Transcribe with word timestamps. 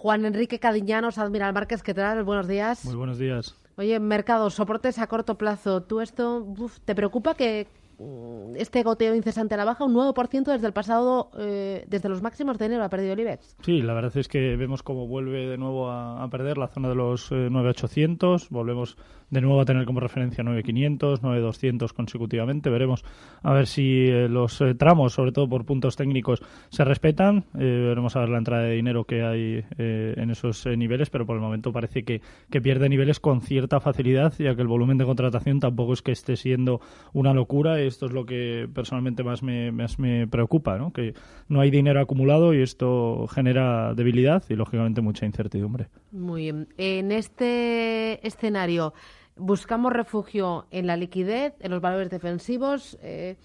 Juan 0.00 0.24
Enrique 0.24 0.58
Cadiñanos, 0.58 1.18
Admiral 1.18 1.52
Márquez, 1.52 1.82
¿qué 1.82 1.92
tal? 1.92 2.24
Buenos 2.24 2.48
días. 2.48 2.86
Muy 2.86 2.94
buenos 2.94 3.18
días. 3.18 3.54
Oye, 3.76 4.00
mercado, 4.00 4.48
soportes 4.48 4.98
a 4.98 5.06
corto 5.08 5.36
plazo. 5.36 5.82
¿Tú 5.82 6.00
esto 6.00 6.46
te 6.86 6.94
preocupa 6.94 7.34
que 7.34 7.68
este 8.56 8.82
goteo 8.82 9.14
incesante 9.14 9.54
a 9.54 9.58
la 9.58 9.64
baja, 9.64 9.84
un 9.84 9.94
9% 9.94 10.44
desde 10.44 10.66
el 10.66 10.72
pasado, 10.72 11.30
eh, 11.38 11.84
desde 11.88 12.08
los 12.08 12.22
máximos 12.22 12.58
de 12.58 12.66
enero 12.66 12.84
ha 12.84 12.88
perdido 12.88 13.12
el 13.12 13.20
IBEX. 13.20 13.56
Sí, 13.62 13.82
la 13.82 13.94
verdad 13.94 14.16
es 14.16 14.28
que 14.28 14.56
vemos 14.56 14.82
cómo 14.82 15.06
vuelve 15.06 15.46
de 15.46 15.58
nuevo 15.58 15.90
a, 15.90 16.26
perder 16.30 16.58
la 16.58 16.68
zona 16.68 16.88
de 16.88 16.94
los 16.94 17.30
9.800, 17.32 18.44
eh, 18.44 18.46
volvemos 18.50 18.96
de 19.30 19.40
nuevo 19.40 19.60
a 19.60 19.64
tener 19.64 19.84
como 19.84 20.00
referencia 20.00 20.42
9.500, 20.42 21.20
9.200 21.20 21.92
consecutivamente. 21.92 22.70
Veremos 22.70 23.04
a 23.42 23.52
ver 23.52 23.66
si 23.66 24.06
eh, 24.08 24.28
los 24.28 24.60
eh, 24.60 24.74
tramos, 24.74 25.12
sobre 25.12 25.32
todo 25.32 25.48
por 25.48 25.64
puntos 25.64 25.96
técnicos, 25.96 26.42
se 26.70 26.84
respetan. 26.84 27.44
Veremos 27.52 28.16
a 28.16 28.20
ver 28.20 28.28
la 28.30 28.38
entrada 28.38 28.64
de 28.64 28.72
dinero 28.72 29.04
que 29.04 29.22
hay 29.22 29.64
en 29.78 30.30
esos 30.30 30.66
niveles, 30.66 31.10
pero 31.10 31.26
por 31.26 31.36
el 31.36 31.42
momento 31.42 31.72
parece 31.72 32.02
que, 32.04 32.20
que 32.50 32.60
pierde 32.60 32.88
niveles 32.88 33.20
con 33.20 33.40
cierta 33.40 33.80
facilidad, 33.80 34.32
ya 34.38 34.54
que 34.54 34.62
el 34.62 34.68
volumen 34.68 34.98
de 34.98 35.04
contratación 35.04 35.60
tampoco 35.60 35.92
es 35.92 36.02
que 36.02 36.12
esté 36.12 36.36
siendo 36.36 36.80
una 37.12 37.32
locura. 37.32 37.80
Esto 37.90 38.06
es 38.06 38.12
lo 38.12 38.24
que 38.24 38.68
personalmente 38.72 39.24
más 39.24 39.42
me, 39.42 39.72
más 39.72 39.98
me 39.98 40.26
preocupa, 40.28 40.78
¿no? 40.78 40.92
que 40.92 41.14
no 41.48 41.60
hay 41.60 41.70
dinero 41.70 42.00
acumulado 42.00 42.54
y 42.54 42.62
esto 42.62 43.26
genera 43.26 43.94
debilidad 43.94 44.44
y, 44.48 44.54
lógicamente, 44.54 45.00
mucha 45.00 45.26
incertidumbre. 45.26 45.88
Muy 46.12 46.42
bien. 46.42 46.68
En 46.78 47.10
este 47.10 48.24
escenario, 48.26 48.94
buscamos 49.36 49.92
refugio 49.92 50.66
en 50.70 50.86
la 50.86 50.96
liquidez, 50.96 51.54
en 51.60 51.72
los 51.72 51.80
valores 51.80 52.10
defensivos. 52.10 52.96
Eh, 53.02 53.36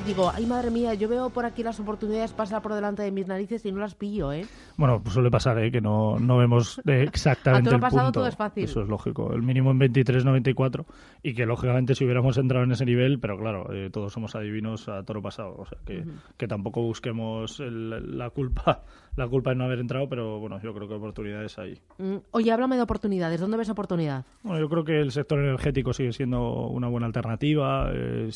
digo, 0.06 0.30
ay 0.34 0.44
madre 0.44 0.70
mía, 0.70 0.92
yo 0.94 1.08
veo 1.08 1.30
por 1.30 1.46
aquí 1.46 1.62
las 1.62 1.80
oportunidades 1.80 2.32
pasar 2.32 2.60
por 2.60 2.74
delante 2.74 3.02
de 3.02 3.10
mis 3.10 3.26
narices 3.26 3.64
y 3.64 3.72
no 3.72 3.80
las 3.80 3.94
pillo, 3.94 4.32
¿eh? 4.32 4.44
Bueno, 4.76 5.00
pues 5.02 5.14
suele 5.14 5.30
pasar, 5.30 5.58
¿eh? 5.58 5.70
Que 5.70 5.80
no, 5.80 6.18
no 6.18 6.36
vemos 6.36 6.80
exactamente 6.86 7.70
a 7.70 7.74
el 7.74 7.80
pasado 7.80 8.04
punto. 8.04 8.20
todo 8.20 8.28
es 8.28 8.36
fácil. 8.36 8.64
Eso 8.64 8.82
es 8.82 8.88
lógico. 8.88 9.32
El 9.32 9.42
mínimo 9.42 9.70
en 9.70 9.80
23.94 9.80 10.84
y 11.22 11.34
que 11.34 11.46
lógicamente 11.46 11.94
si 11.94 12.04
hubiéramos 12.04 12.36
entrado 12.36 12.64
en 12.64 12.72
ese 12.72 12.84
nivel, 12.84 13.18
pero 13.18 13.38
claro, 13.38 13.72
eh, 13.72 13.88
todos 13.90 14.12
somos 14.12 14.34
adivinos 14.34 14.88
a 14.88 15.02
toro 15.04 15.22
pasado, 15.22 15.54
o 15.56 15.64
sea 15.64 15.78
que, 15.86 16.04
que 16.36 16.46
tampoco 16.48 16.82
busquemos 16.82 17.60
la 17.60 18.28
culpa 18.30 18.82
la 19.16 19.28
culpa 19.28 19.50
de 19.50 19.56
no 19.56 19.64
haber 19.64 19.78
entrado, 19.78 20.08
pero 20.08 20.38
bueno, 20.38 20.60
yo 20.62 20.72
creo 20.74 20.88
que 20.88 20.94
oportunidades 20.94 21.58
hay. 21.58 21.78
Mm, 21.98 22.16
oye, 22.30 22.50
háblame 22.50 22.76
de 22.76 22.82
oportunidades. 22.82 23.40
¿Dónde 23.40 23.56
ves 23.56 23.68
oportunidad? 23.68 24.24
Bueno, 24.42 24.60
yo 24.60 24.68
creo 24.68 24.84
que 24.84 25.00
el 25.00 25.12
sector 25.12 25.38
energético 25.38 25.92
sigue 25.92 26.12
siendo 26.12 26.41
una 26.42 26.88
buena 26.88 27.06
alternativa. 27.06 27.90
Eh, 27.94 28.30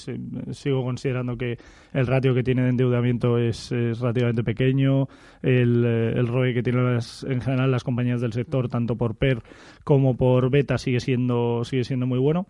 sigo 0.52 0.84
considerando 0.84 1.36
que 1.36 1.58
el 1.92 2.06
ratio 2.06 2.34
que 2.34 2.42
tiene 2.42 2.62
de 2.62 2.70
endeudamiento 2.70 3.38
es, 3.38 3.70
relativamente 3.70 4.44
pequeño. 4.44 5.08
El, 5.42 5.84
eh, 5.84 6.12
el 6.16 6.26
ROE 6.26 6.54
que 6.54 6.62
tienen 6.62 6.98
en 7.26 7.40
general 7.40 7.70
las 7.70 7.84
compañías 7.84 8.20
del 8.20 8.32
sector, 8.32 8.68
tanto 8.68 8.96
por 8.96 9.16
PER 9.16 9.42
como 9.84 10.16
por 10.16 10.50
beta, 10.50 10.78
sigue 10.78 11.00
siendo, 11.00 11.64
sigue 11.64 11.84
siendo 11.84 12.06
muy 12.06 12.18
bueno. 12.18 12.46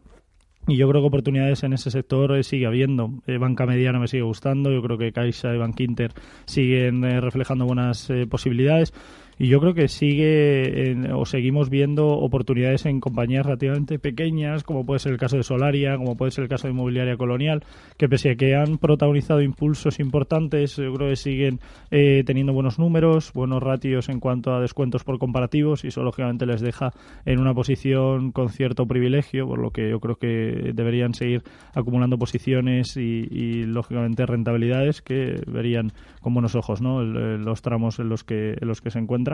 Y 0.69 0.77
yo 0.77 0.89
creo 0.89 1.01
que 1.01 1.07
oportunidades 1.07 1.63
en 1.63 1.73
ese 1.75 1.93
sector 1.93 2.37
eh, 2.37 2.43
sigue 2.43 2.67
habiendo. 2.67 3.11
Eh, 3.27 3.39
banca 3.39 3.67
mediana 3.67 4.01
me 4.01 4.09
sigue 4.09 4.25
gustando. 4.25 4.73
Yo 4.73 4.83
creo 4.83 4.99
que 4.99 5.13
Caixa 5.13 5.55
y 5.55 5.59
Bankinter 5.59 6.13
siguen 6.45 7.05
eh, 7.05 7.21
reflejando 7.21 7.67
buenas 7.67 8.11
posibilidades. 8.29 8.93
Y 9.39 9.49
yo 9.49 9.61
creo 9.61 9.75
que 9.75 9.89
sigue 9.89 10.97
o 11.13 11.27
seguimos 11.27 11.69
viendo 11.69 12.09
oportunidades 12.09 12.87
en 12.87 13.01
compañías 13.01 13.45
relativamente 13.45 13.99
pequeñas, 13.99 14.65
como 14.65 14.87
puede 14.87 14.99
ser 14.99 15.13
el 15.13 15.19
caso 15.19 15.37
de 15.37 15.43
Solaria, 15.43 15.99
como 15.99 16.17
puede 16.17 16.31
ser 16.31 16.45
el 16.45 16.49
caso 16.49 16.67
de 16.67 16.73
Inmobiliaria 16.73 17.19
Colonial, 17.19 17.63
que 17.99 18.09
pese 18.09 18.31
a 18.31 18.37
que 18.37 18.55
han 18.55 18.79
protagonizado 18.79 19.43
impulsos 19.43 20.01
importantes, 20.01 20.77
yo 20.77 20.93
creo 20.95 21.11
que 21.11 21.17
siguen 21.17 21.61
eh, 21.91 22.23
teniendo 22.25 22.55
buenos 22.55 22.79
números, 22.79 23.33
buenos 23.35 23.63
ratios 23.63 24.09
en 24.09 24.21
cuanto 24.21 24.55
a 24.55 24.61
descuentos 24.61 25.05
por 25.05 25.19
comparativos 25.19 25.85
y 25.85 25.89
eso 25.89 26.03
lógicamente 26.03 26.47
les 26.47 26.63
deja 26.63 26.93
en 27.27 27.39
una 27.39 27.53
posición 27.53 28.33
con 28.33 28.49
cierto 28.49 28.87
privilegio, 28.87 29.47
por 29.47 29.59
lo 29.59 29.71
que 29.71 29.91
yo 29.91 30.01
creo 30.01 30.17
que 30.17 30.73
deberían 30.73 31.13
seguir 31.13 31.43
acumulando 31.75 32.17
posiciones 32.17 32.97
y, 32.97 33.27
lógicamente 33.67 34.25
rentabilidades 34.25 35.03
que 35.03 35.41
verían 35.47 35.93
con 36.21 36.33
buenos 36.33 36.55
ojos 36.55 36.81
¿no? 36.81 37.03
los 37.03 37.63
tramos 37.63 37.99
en 37.99 38.09
los 38.09 38.25
que 38.25 38.57
en 38.61 38.69
los 38.69 38.81
que 38.81 38.91
se 38.91 38.99
encuentran 38.99 39.26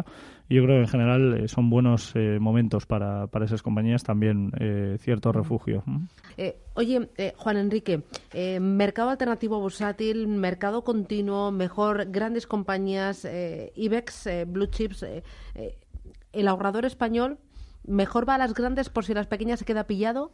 y 0.48 0.56
yo 0.56 0.64
creo 0.64 0.76
que 0.76 0.82
en 0.82 0.88
general 0.88 1.34
eh, 1.34 1.48
son 1.48 1.70
buenos 1.70 2.12
eh, 2.14 2.38
momentos 2.40 2.86
para, 2.86 3.26
para 3.28 3.44
esas 3.44 3.62
compañías, 3.62 4.02
también 4.02 4.52
eh, 4.60 4.96
cierto 5.00 5.32
refugio. 5.32 5.82
oye, 6.74 7.08
Juan 7.36 7.56
Enrique, 7.56 8.02
mercado 8.60 9.10
alternativo 9.10 9.58
bursátil, 9.60 10.28
mercado 10.28 10.84
continuo, 10.84 11.50
mejor 11.52 12.10
grandes 12.10 12.46
compañías, 12.46 13.26
IBEX, 13.74 14.28
Blue 14.46 14.66
Chips, 14.66 15.06
el 16.32 16.48
ahorrador 16.48 16.84
español, 16.84 17.38
¿mejor 17.84 18.28
va 18.28 18.34
a 18.34 18.38
las 18.38 18.54
grandes 18.54 18.88
por 18.88 19.04
si 19.04 19.14
las 19.14 19.26
pequeñas 19.26 19.58
se 19.58 19.64
queda 19.64 19.86
pillado? 19.86 20.32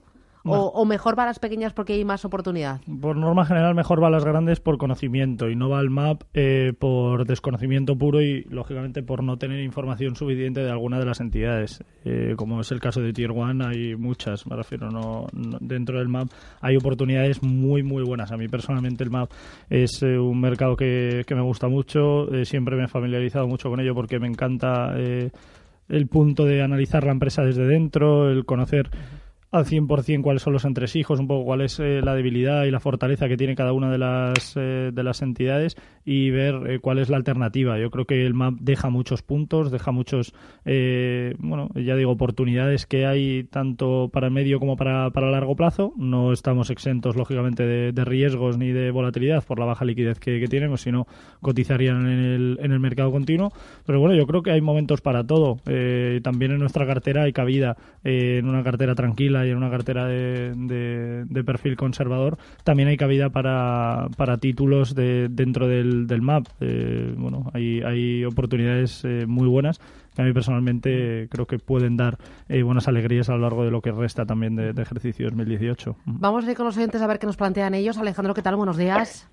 O, 0.51 0.85
mejor 0.85 1.19
va 1.19 1.25
a 1.25 1.27
las 1.27 1.39
pequeñas 1.39 1.73
porque 1.73 1.95
hay 1.95 2.05
más 2.05 2.25
oportunidad? 2.25 2.81
Por 3.01 3.17
norma 3.17 3.45
general, 3.45 3.75
mejor 3.75 4.03
va 4.03 4.09
a 4.09 4.11
las 4.11 4.25
grandes 4.25 4.61
por 4.61 4.79
conocimiento 4.79 5.49
y 5.49 5.57
no 5.57 5.69
va 5.69 5.79
al 5.79 5.91
MAP 5.91 6.23
eh, 6.35 6.73
por 6.79 7.27
desconocimiento 7.27 7.97
puro 7.97 8.23
y, 8.23 8.43
lógicamente, 8.45 9.03
por 9.03 9.23
no 9.23 9.37
tener 9.37 9.61
información 9.61 10.17
suficiente 10.17 10.63
de 10.63 10.71
alguna 10.71 10.99
de 10.99 11.07
las 11.07 11.21
entidades. 11.21 11.85
Eh, 12.05 12.35
como 12.37 12.61
es 12.61 12.71
el 12.73 12.81
caso 12.81 13.01
de 13.01 13.13
Tier 13.13 13.31
One, 13.31 13.65
hay 13.65 13.97
muchas, 13.97 14.47
me 14.47 14.57
refiero, 14.57 14.91
no, 14.91 15.27
dentro 15.61 15.99
del 15.99 16.09
MAP 16.09 16.29
hay 16.61 16.77
oportunidades 16.77 17.43
muy, 17.43 17.83
muy 17.83 18.03
buenas. 18.03 18.33
A 18.33 18.37
mí, 18.37 18.49
personalmente, 18.49 19.05
el 19.05 19.11
MAP 19.11 19.31
es 19.69 20.03
eh, 20.03 20.19
un 20.19 20.41
mercado 20.41 20.77
que, 20.77 21.25
que, 21.27 21.35
me 21.35 21.43
gusta 21.43 21.69
mucho. 21.69 22.27
siempre 22.45 22.77
me 22.77 22.85
he 22.85 22.89
familiarizado 22.89 23.47
mucho 23.47 23.69
con 23.71 23.81
ello 23.81 23.95
porque 23.95 24.19
me 24.19 24.27
encanta 24.27 24.95
el 25.89 26.07
punto 26.07 26.45
de 26.45 26.63
analizar 26.63 27.05
la 27.05 27.13
empresa 27.13 27.43
desde 27.43 27.67
dentro, 27.67 28.31
el 28.31 28.45
conocer 28.45 28.91
al 29.51 29.65
100% 29.65 30.21
cuáles 30.21 30.43
son 30.43 30.53
los 30.53 30.65
entresijos, 30.65 31.19
un 31.21 31.27
poco 31.27 31.47
cuál 31.47 31.63
es 31.63 31.81
eh, 31.81 32.01
la 32.03 32.15
debilidad 32.15 32.65
y 32.65 32.71
la 32.71 32.81
fortaleza 32.81 33.29
que 33.29 33.37
tiene 33.37 33.55
cada 33.55 33.73
una 33.73 33.91
de 33.91 33.97
las, 33.97 34.55
eh, 34.57 34.91
de 34.93 35.03
las 35.03 35.23
entidades 35.23 35.77
y 36.05 36.31
ver 36.31 36.55
eh, 36.71 36.79
cuál 36.81 36.99
es 36.99 37.09
la 37.09 37.17
alternativa. 37.17 37.79
Yo 37.79 37.91
creo 37.91 38.05
que 38.05 38.27
el 38.27 38.35
MAP 38.35 38.55
deja 38.61 38.91
muchos 38.91 39.23
puntos, 39.23 39.71
deja 39.71 39.91
muchos, 39.91 40.35
bueno, 40.65 41.69
ya 41.75 41.97
digo, 41.97 42.13
oportunidades 42.13 42.87
que 42.87 43.07
hay 43.07 43.45
tanto 43.45 44.11
para 44.13 44.31
medio 44.31 44.59
como 44.59 44.77
para, 44.77 45.11
para 45.11 45.31
largo 45.31 45.57
plazo. 45.57 45.93
No 45.97 46.33
estamos 46.33 46.71
exentos, 46.71 47.17
lógicamente, 47.17 47.65
de, 47.65 48.05
riesgos 48.05 48.59
ni 48.59 48.71
de 48.71 48.91
volatilidad 48.91 49.45
por 49.45 49.59
la 49.59 49.67
baja 49.67 49.85
liquidez 49.85 50.19
que, 50.19 50.41
que 50.41 50.47
tienen, 50.47 50.73
o 50.73 50.77
si 50.77 50.93
no, 50.93 51.07
cotizarían 51.41 52.07
en 52.07 52.19
el, 52.19 52.59
en 52.63 52.73
el 52.73 52.81
mercado 52.81 53.11
continuo. 53.11 53.53
Pero 53.85 54.01
bueno, 54.01 54.15
yo 54.15 54.27
creo 54.27 54.43
que 54.43 54.51
hay 54.51 54.61
momentos 54.61 55.01
para 55.01 55.27
todo. 55.27 55.57
también 56.23 56.53
en 56.53 56.59
nuestra 56.59 56.87
cartera 56.87 57.25
hay 57.25 57.33
cabida 57.33 57.77
en 58.05 58.47
una 58.47 58.63
cartera 58.63 58.95
tranquila 58.95 59.38
y 59.47 59.51
en 59.51 59.57
una 59.57 59.71
cartera 59.71 60.07
de, 60.07 60.55
de, 60.55 61.45
perfil 61.45 61.77
conservador, 61.77 62.39
también 62.65 62.89
hay 62.89 62.97
cabida 62.97 63.31
para, 63.31 64.09
para 64.17 64.37
títulos 64.39 64.95
de, 64.95 65.29
dentro 65.31 65.69
del, 65.69 66.07
del 66.07 66.23
MAP. 66.23 66.47
Eh, 66.61 67.15
bueno, 67.17 67.51
hay, 67.55 67.81
hay 67.83 68.25
oportunidades 68.25 69.05
eh, 69.05 69.25
muy 69.27 69.49
buenas 69.49 69.81
que 70.15 70.23
a 70.23 70.25
mí 70.25 70.33
personalmente 70.33 71.29
creo 71.31 71.47
que 71.47 71.61
pueden 71.61 71.97
dar 71.97 72.19
eh, 72.49 72.63
buenas 72.63 72.89
alegrías 72.89 73.29
a 73.29 73.35
lo 73.35 73.39
largo 73.39 73.65
de 73.65 73.71
lo 73.71 73.81
que 73.81 73.93
resta 73.93 74.27
también 74.27 74.57
de, 74.57 74.71
ejercicio 74.83 75.27
2018. 75.27 75.97
Vamos 76.07 76.45
a 76.45 76.51
ir 76.51 76.57
con 76.57 76.67
los 76.67 76.77
oyentes 76.77 77.01
a 77.01 77.07
ver 77.07 77.21
qué 77.21 77.27
nos 77.27 77.37
plantean 77.37 77.75
ellos. 77.75 77.99
Alejandro, 77.99 78.35
¿qué 78.35 78.43
tal? 78.43 78.57
Buenos 78.57 78.77
días. 78.77 79.31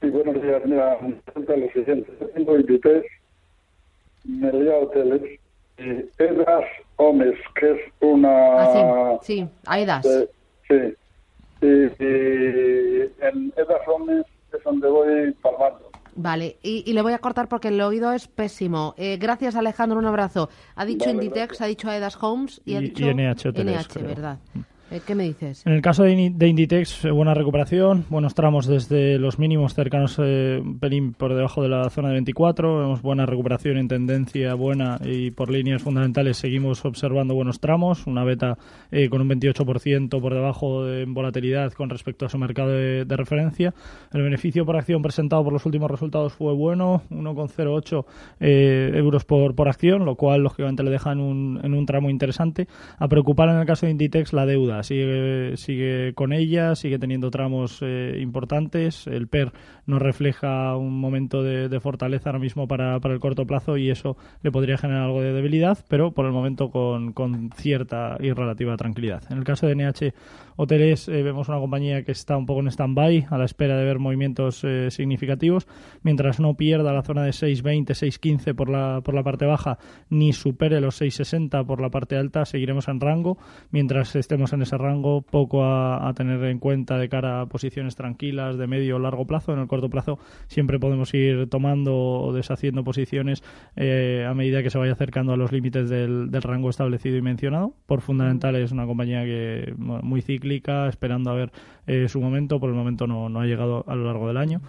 Sí, 0.00 0.08
buenos 0.08 0.40
días. 0.42 0.62
Mira, 0.64 0.98
lo 1.02 1.72
siguiente. 1.72 2.10
Tengo 2.34 2.54
23, 2.54 3.04
Hoteles, 4.82 5.40
Edas 5.76 6.64
Homes, 6.96 7.34
que 7.54 7.72
es 7.72 7.78
una... 8.00 8.62
Ah, 8.62 9.18
sí, 9.22 9.38
sí, 9.38 9.48
Aidas. 9.66 10.06
sí, 10.68 10.74
y, 11.60 11.66
en 13.20 13.52
Edas 13.56 13.86
Homes 13.86 14.26
es 14.52 14.62
donde 14.64 14.88
voy 14.88 15.32
palmando. 15.42 15.90
Vale, 16.14 16.58
y, 16.62 16.92
le 16.92 17.00
voy 17.00 17.14
a 17.14 17.18
cortar 17.18 17.48
porque 17.48 17.68
el 17.68 17.80
oído 17.80 18.12
es 18.12 18.28
pésimo. 18.28 18.94
Eh, 18.98 19.16
gracias, 19.16 19.56
Alejandro, 19.56 19.98
un 19.98 20.04
abrazo. 20.04 20.50
Ha 20.74 20.84
dicho 20.84 21.08
Inditex, 21.08 21.60
ha 21.62 21.66
dicho 21.66 21.90
Edas 21.90 22.22
Homes 22.22 22.60
y, 22.66 22.74
ha 22.74 22.80
dicho 22.80 23.06
NH, 23.06 23.50
NH 23.52 24.02
¿verdad? 24.02 24.38
Eh, 24.92 25.00
¿Qué 25.06 25.14
me 25.14 25.24
dices? 25.24 25.64
En 25.64 25.72
el 25.72 25.80
caso 25.80 26.02
de, 26.02 26.12
Inditex, 26.12 27.06
eh, 27.06 27.10
buena 27.10 27.32
recuperación, 27.32 28.04
buenos 28.10 28.34
tramos 28.34 28.66
desde 28.66 29.18
los 29.18 29.38
mínimos 29.38 29.72
cercanos, 29.72 30.20
eh, 30.22 30.62
por 31.16 31.34
debajo 31.34 31.62
de 31.62 31.70
la 31.70 31.88
zona 31.88 32.08
de 32.08 32.14
24. 32.14 32.80
Vemos 32.80 33.00
buena 33.00 33.24
recuperación 33.24 33.78
en 33.78 33.88
tendencia 33.88 34.52
buena 34.52 35.00
y 35.02 35.30
por 35.30 35.50
líneas 35.50 35.80
fundamentales 35.80 36.36
seguimos 36.36 36.84
observando 36.84 37.34
buenos 37.34 37.58
tramos. 37.58 38.06
Una 38.06 38.22
beta 38.22 38.58
con 39.08 39.22
un 39.22 39.30
28% 39.30 40.20
por 40.20 40.34
debajo 40.34 40.84
de 40.84 41.06
volatilidad 41.06 41.72
con 41.72 41.88
respecto 41.88 42.26
a 42.26 42.28
su 42.28 42.36
mercado 42.36 42.68
de, 42.68 43.06
referencia. 43.16 43.72
El 44.12 44.22
beneficio 44.22 44.66
por 44.66 44.76
acción 44.76 45.00
presentado 45.00 45.42
por 45.42 45.54
los 45.54 45.64
últimos 45.64 45.90
resultados 45.90 46.34
fue 46.34 46.52
bueno, 46.52 47.02
1,08 47.10 48.04
euros 48.40 49.24
por, 49.24 49.54
por 49.54 49.68
acción, 49.68 50.04
lo 50.04 50.16
cual 50.16 50.42
lógicamente 50.42 50.82
le 50.82 50.90
deja 50.90 51.12
en 51.12 51.20
un, 51.20 51.60
en 51.62 51.72
un 51.72 51.86
tramo 51.86 52.10
interesante. 52.10 52.68
A 52.98 53.08
preocupar 53.08 53.48
en 53.48 53.56
el 53.56 53.66
caso 53.66 53.86
de 53.86 53.92
Inditex 53.92 54.34
la 54.34 54.44
deuda 54.44 54.81
sigue, 54.82 55.56
sigue 55.56 56.12
con 56.14 56.32
ella, 56.32 56.74
sigue 56.74 56.98
teniendo 56.98 57.30
tramos 57.30 57.78
eh, 57.82 58.18
importantes. 58.20 59.06
El 59.06 59.28
PER 59.28 59.52
nos 59.86 60.00
refleja 60.00 60.76
un 60.76 60.98
momento 61.00 61.42
de, 61.42 61.80
fortaleza 61.80 62.30
ahora 62.30 62.38
mismo 62.38 62.68
para, 62.68 63.00
para, 63.00 63.14
el 63.14 63.20
corto 63.20 63.46
plazo 63.46 63.76
y 63.76 63.90
eso 63.90 64.16
le 64.42 64.52
podría 64.52 64.78
generar 64.78 65.04
algo 65.04 65.20
de 65.20 65.32
debilidad, 65.32 65.78
pero 65.88 66.12
por 66.12 66.26
el 66.26 66.32
momento 66.32 66.70
con, 66.70 67.12
con 67.12 67.50
cierta 67.56 68.16
y 68.20 68.32
relativa 68.32 68.76
tranquilidad. 68.76 69.22
En 69.30 69.38
el 69.38 69.44
caso 69.44 69.66
de 69.66 69.74
NH 69.74 70.14
Hoteles, 70.56 71.08
eh, 71.08 71.22
vemos 71.22 71.48
una 71.48 71.58
compañía 71.58 72.02
que 72.04 72.12
está 72.12 72.36
un 72.36 72.46
poco 72.46 72.60
en 72.60 72.68
stand-by 72.68 73.26
a 73.30 73.38
la 73.38 73.44
espera 73.44 73.76
de 73.76 73.84
ver 73.84 73.98
movimientos 73.98 74.62
eh, 74.64 74.90
significativos, 74.90 75.66
mientras 76.02 76.40
no 76.40 76.54
pierda 76.54 76.92
la 76.92 77.02
zona 77.02 77.22
de 77.24 77.30
6.20, 77.30 77.86
6.15 77.86 78.54
por 78.54 78.68
la, 78.68 79.00
por 79.02 79.14
la 79.14 79.22
parte 79.22 79.46
baja, 79.46 79.78
ni 80.10 80.32
supere 80.32 80.80
los 80.80 81.00
6.60 81.00 81.64
por 81.66 81.80
la 81.80 81.90
parte 81.90 82.16
alta, 82.16 82.44
seguiremos 82.44 82.88
en 82.88 83.00
rango. 83.00 83.38
Mientras 83.70 84.14
estemos 84.16 84.52
en 84.52 84.62
ese 84.62 84.76
rango, 84.76 85.22
poco 85.22 85.64
a, 85.64 86.12
tener 86.14 86.42
en 86.44 86.58
cuenta 86.58 86.98
de 86.98 87.08
cara 87.08 87.40
a 87.40 87.46
posiciones 87.46 87.96
tranquilas 87.96 88.58
de 88.58 88.66
medio 88.66 88.96
o 88.96 88.98
largo 88.98 89.26
plazo. 89.26 89.52
En 89.52 89.60
el 89.60 89.66
corto 89.66 89.88
plazo 89.88 90.18
siempre 90.46 90.78
podemos 90.78 91.12
ir 91.14 91.48
tomando 91.48 91.96
o 91.96 92.32
deshaciendo 92.32 92.84
posiciones 92.84 93.42
eh, 93.76 94.26
a 94.28 94.34
medida 94.34 94.62
que 94.62 94.70
se 94.70 94.78
vaya 94.78 94.92
acercando 94.92 95.32
a 95.32 95.36
los 95.36 95.52
límites 95.52 95.88
del, 95.88 96.30
del 96.30 96.42
rango 96.42 96.70
establecido 96.70 97.16
y 97.16 97.22
mencionado. 97.22 97.74
Por 97.86 98.00
fundamental 98.00 98.56
es 98.56 98.72
una 98.72 98.86
compañía 98.86 99.24
que 99.24 99.74
muy 99.76 100.20
cíclica, 100.20 100.41
esperando 100.88 101.30
a 101.30 101.34
ver 101.34 101.52
eh, 101.86 102.08
su 102.08 102.20
momento. 102.20 102.60
Por 102.60 102.70
el 102.70 102.76
momento 102.76 103.06
no, 103.06 103.28
no 103.28 103.40
ha 103.40 103.46
llegado 103.46 103.84
a 103.86 103.94
lo 103.94 104.04
largo 104.04 104.28
del 104.28 104.36
año 104.36 104.60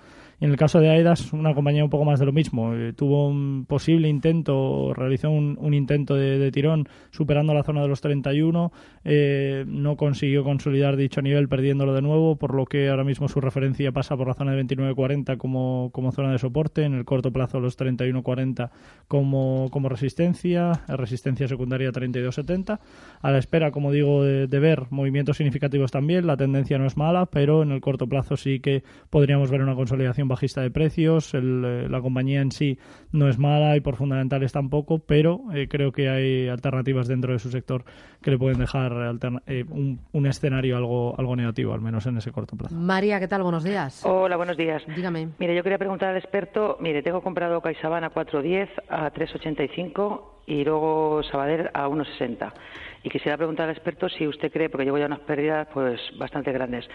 en 0.44 0.51
el 0.51 0.57
caso 0.57 0.81
de 0.81 0.90
AEDAS, 0.90 1.31
una 1.31 1.56
compañía 1.56 1.86
un 1.86 1.90
poco 1.90 2.04
más 2.04 2.19
de 2.19 2.25
lo 2.25 2.34
mismo. 2.34 2.75
Eh, 2.75 2.92
tuvo 2.92 3.30
un 3.30 3.63
posible 3.66 4.10
intento, 4.10 4.94
realizó 4.94 5.30
un, 5.30 5.74
intento 5.74 6.16
de, 6.16 6.51
tirón 6.51 6.90
superando 7.12 7.54
la 7.54 7.63
zona 7.63 7.81
de 7.81 7.88
los 7.88 8.01
31. 8.01 8.74
Eh, 9.06 9.63
no 9.66 9.95
consiguió 9.95 10.44
consolidar 10.44 10.98
dicho 10.98 11.22
nivel 11.22 11.48
perdiéndolo 11.48 11.94
de 11.94 12.01
nuevo, 12.01 12.36
por 12.36 12.56
lo 12.56 12.66
que 12.66 12.90
ahora 12.90 13.06
mismo 13.06 13.30
su 13.30 13.40
referencia 13.40 13.94
pasa 13.94 14.18
por 14.18 14.28
la 14.28 14.34
zona 14.34 14.51
de 14.51 14.66
29.40 14.66 15.38
como, 15.38 15.92
como 15.94 16.12
zona 16.12 16.34
de 16.34 16.40
soporte. 16.40 16.84
En 16.84 16.94
el 16.94 17.06
corto 17.06 17.31
plazo 17.31 17.62
los 17.62 17.80
31.40 17.80 18.69
como, 19.07 19.69
como 19.72 19.88
resistencia. 19.88 20.84
Resistencia 20.90 21.48
secundaria 21.48 21.90
32.70. 21.94 22.81
A 23.22 23.31
la 23.31 23.38
espera, 23.38 23.72
como 23.72 23.94
digo, 23.94 24.25
de, 24.25 24.48
de 24.48 24.60
ver 24.60 24.88
movimientos 24.90 25.38
significativos 25.38 25.92
también. 25.92 26.28
La 26.28 26.36
tendencia 26.36 26.78
no 26.78 26.86
es 26.86 26.98
mala, 26.98 27.28
pero 27.28 27.63
en 27.63 27.72
el 27.72 27.80
corto 27.80 28.07
plazo 28.07 28.36
sí 28.36 28.60
que 28.60 28.84
podríamos 29.10 29.50
ver 29.50 29.62
una 29.62 29.75
consolidación 29.75 30.28
bajista 30.33 30.62
de 30.62 30.71
precios. 30.71 31.33
Eh, 31.33 31.41
la 31.41 32.01
compañía 32.01 32.41
en 32.41 32.51
sí 32.51 32.77
no 33.12 33.30
es 33.30 33.38
mala 33.39 33.75
y 33.77 33.81
por 33.81 33.95
fundamentales 33.95 34.51
tampoco, 34.51 35.00
pero 35.00 35.41
eh, 35.53 35.68
creo 35.68 35.91
que 35.91 36.09
hay 36.09 36.47
alternativas 36.50 37.07
dentro 37.07 37.33
de 37.33 37.39
su 37.39 37.50
sector 37.50 37.85
que 38.21 38.31
le 38.31 38.38
pueden 38.38 38.59
dejar 38.59 39.18
eh, 39.47 39.65
un, 39.69 40.25
escenario 40.25 40.77
algo, 40.77 41.15
algo 41.18 41.35
negativo, 41.35 41.74
al 41.74 41.81
menos 41.81 42.06
en 42.06 42.18
ese 42.18 42.31
corto 42.31 42.56
plazo. 42.56 42.75
María, 42.75 43.19
¿qué 43.19 43.27
tal? 43.27 43.44
Buenos 43.44 43.63
días. 43.63 44.06
Hola, 44.06 44.38
buenos 44.38 44.57
días. 44.57 44.83
Dígame. 44.95 45.30
Mire, 45.39 45.56
yo 45.56 45.63
quería 45.63 45.77
preguntar 45.77 46.09
al 46.09 46.18
experto, 46.18 46.77
mire, 46.80 47.03
tengo 47.03 47.21
comprado 47.21 47.62
CaixaBank 47.62 48.03
a 48.03 48.13
4.10, 48.13 48.69
a 48.89 49.12
3.85 49.12 50.21
y 50.45 50.63
luego 50.63 51.21
Sabadell 51.24 51.69
a 51.74 51.88
1.60. 51.88 52.53
Y 53.04 53.10
quisiera 53.10 53.38
preguntar 53.38 53.68
al 53.68 53.76
experto 53.76 54.08
si 54.08 54.26
usted 54.28 54.52
cree, 54.52 54.70
porque 54.70 54.86
llevo 54.86 54.98
ya 54.98 55.08
unas 55.08 55.20
pérdidas 55.20 55.68
pues 55.74 56.00
bastante 56.18 56.54
grandes, 56.54 56.88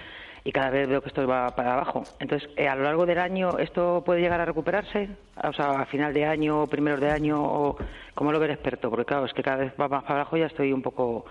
y 0.42 0.52
cada 0.52 0.70
vez 0.70 0.88
veo 0.88 1.02
que 1.02 1.08
esto 1.08 1.26
va 1.26 1.54
para 1.54 1.74
abajo. 1.74 2.02
Entonces, 2.18 2.48
eh, 2.56 2.66
a 2.66 2.74
lo 2.74 2.84
largo 2.84 3.04
del 3.04 3.18
año, 3.18 3.58
¿esto 3.58 4.02
puede 4.04 4.22
llegar 4.22 4.40
a 4.40 4.46
recuperarse? 4.46 5.10
O 5.44 5.52
sea, 5.52 5.82
a 5.82 5.86
final 5.86 6.14
de 6.14 6.24
año, 6.24 6.66
primeros 6.66 7.00
de 7.00 7.10
año, 7.10 7.42
o 7.42 7.76
¿cómo 8.14 8.32
lo 8.32 8.40
ve 8.40 8.46
el 8.46 8.52
experto? 8.52 8.88
Porque 8.88 9.04
claro, 9.04 9.26
es 9.26 9.34
que 9.34 9.42
cada 9.42 9.58
vez 9.58 9.72
va 9.78 9.88
más 9.88 10.04
para 10.04 10.20
abajo 10.20 10.36
y 10.36 10.40
ya 10.40 10.46
estoy 10.46 10.72
un 10.72 10.80
poco 10.82 11.26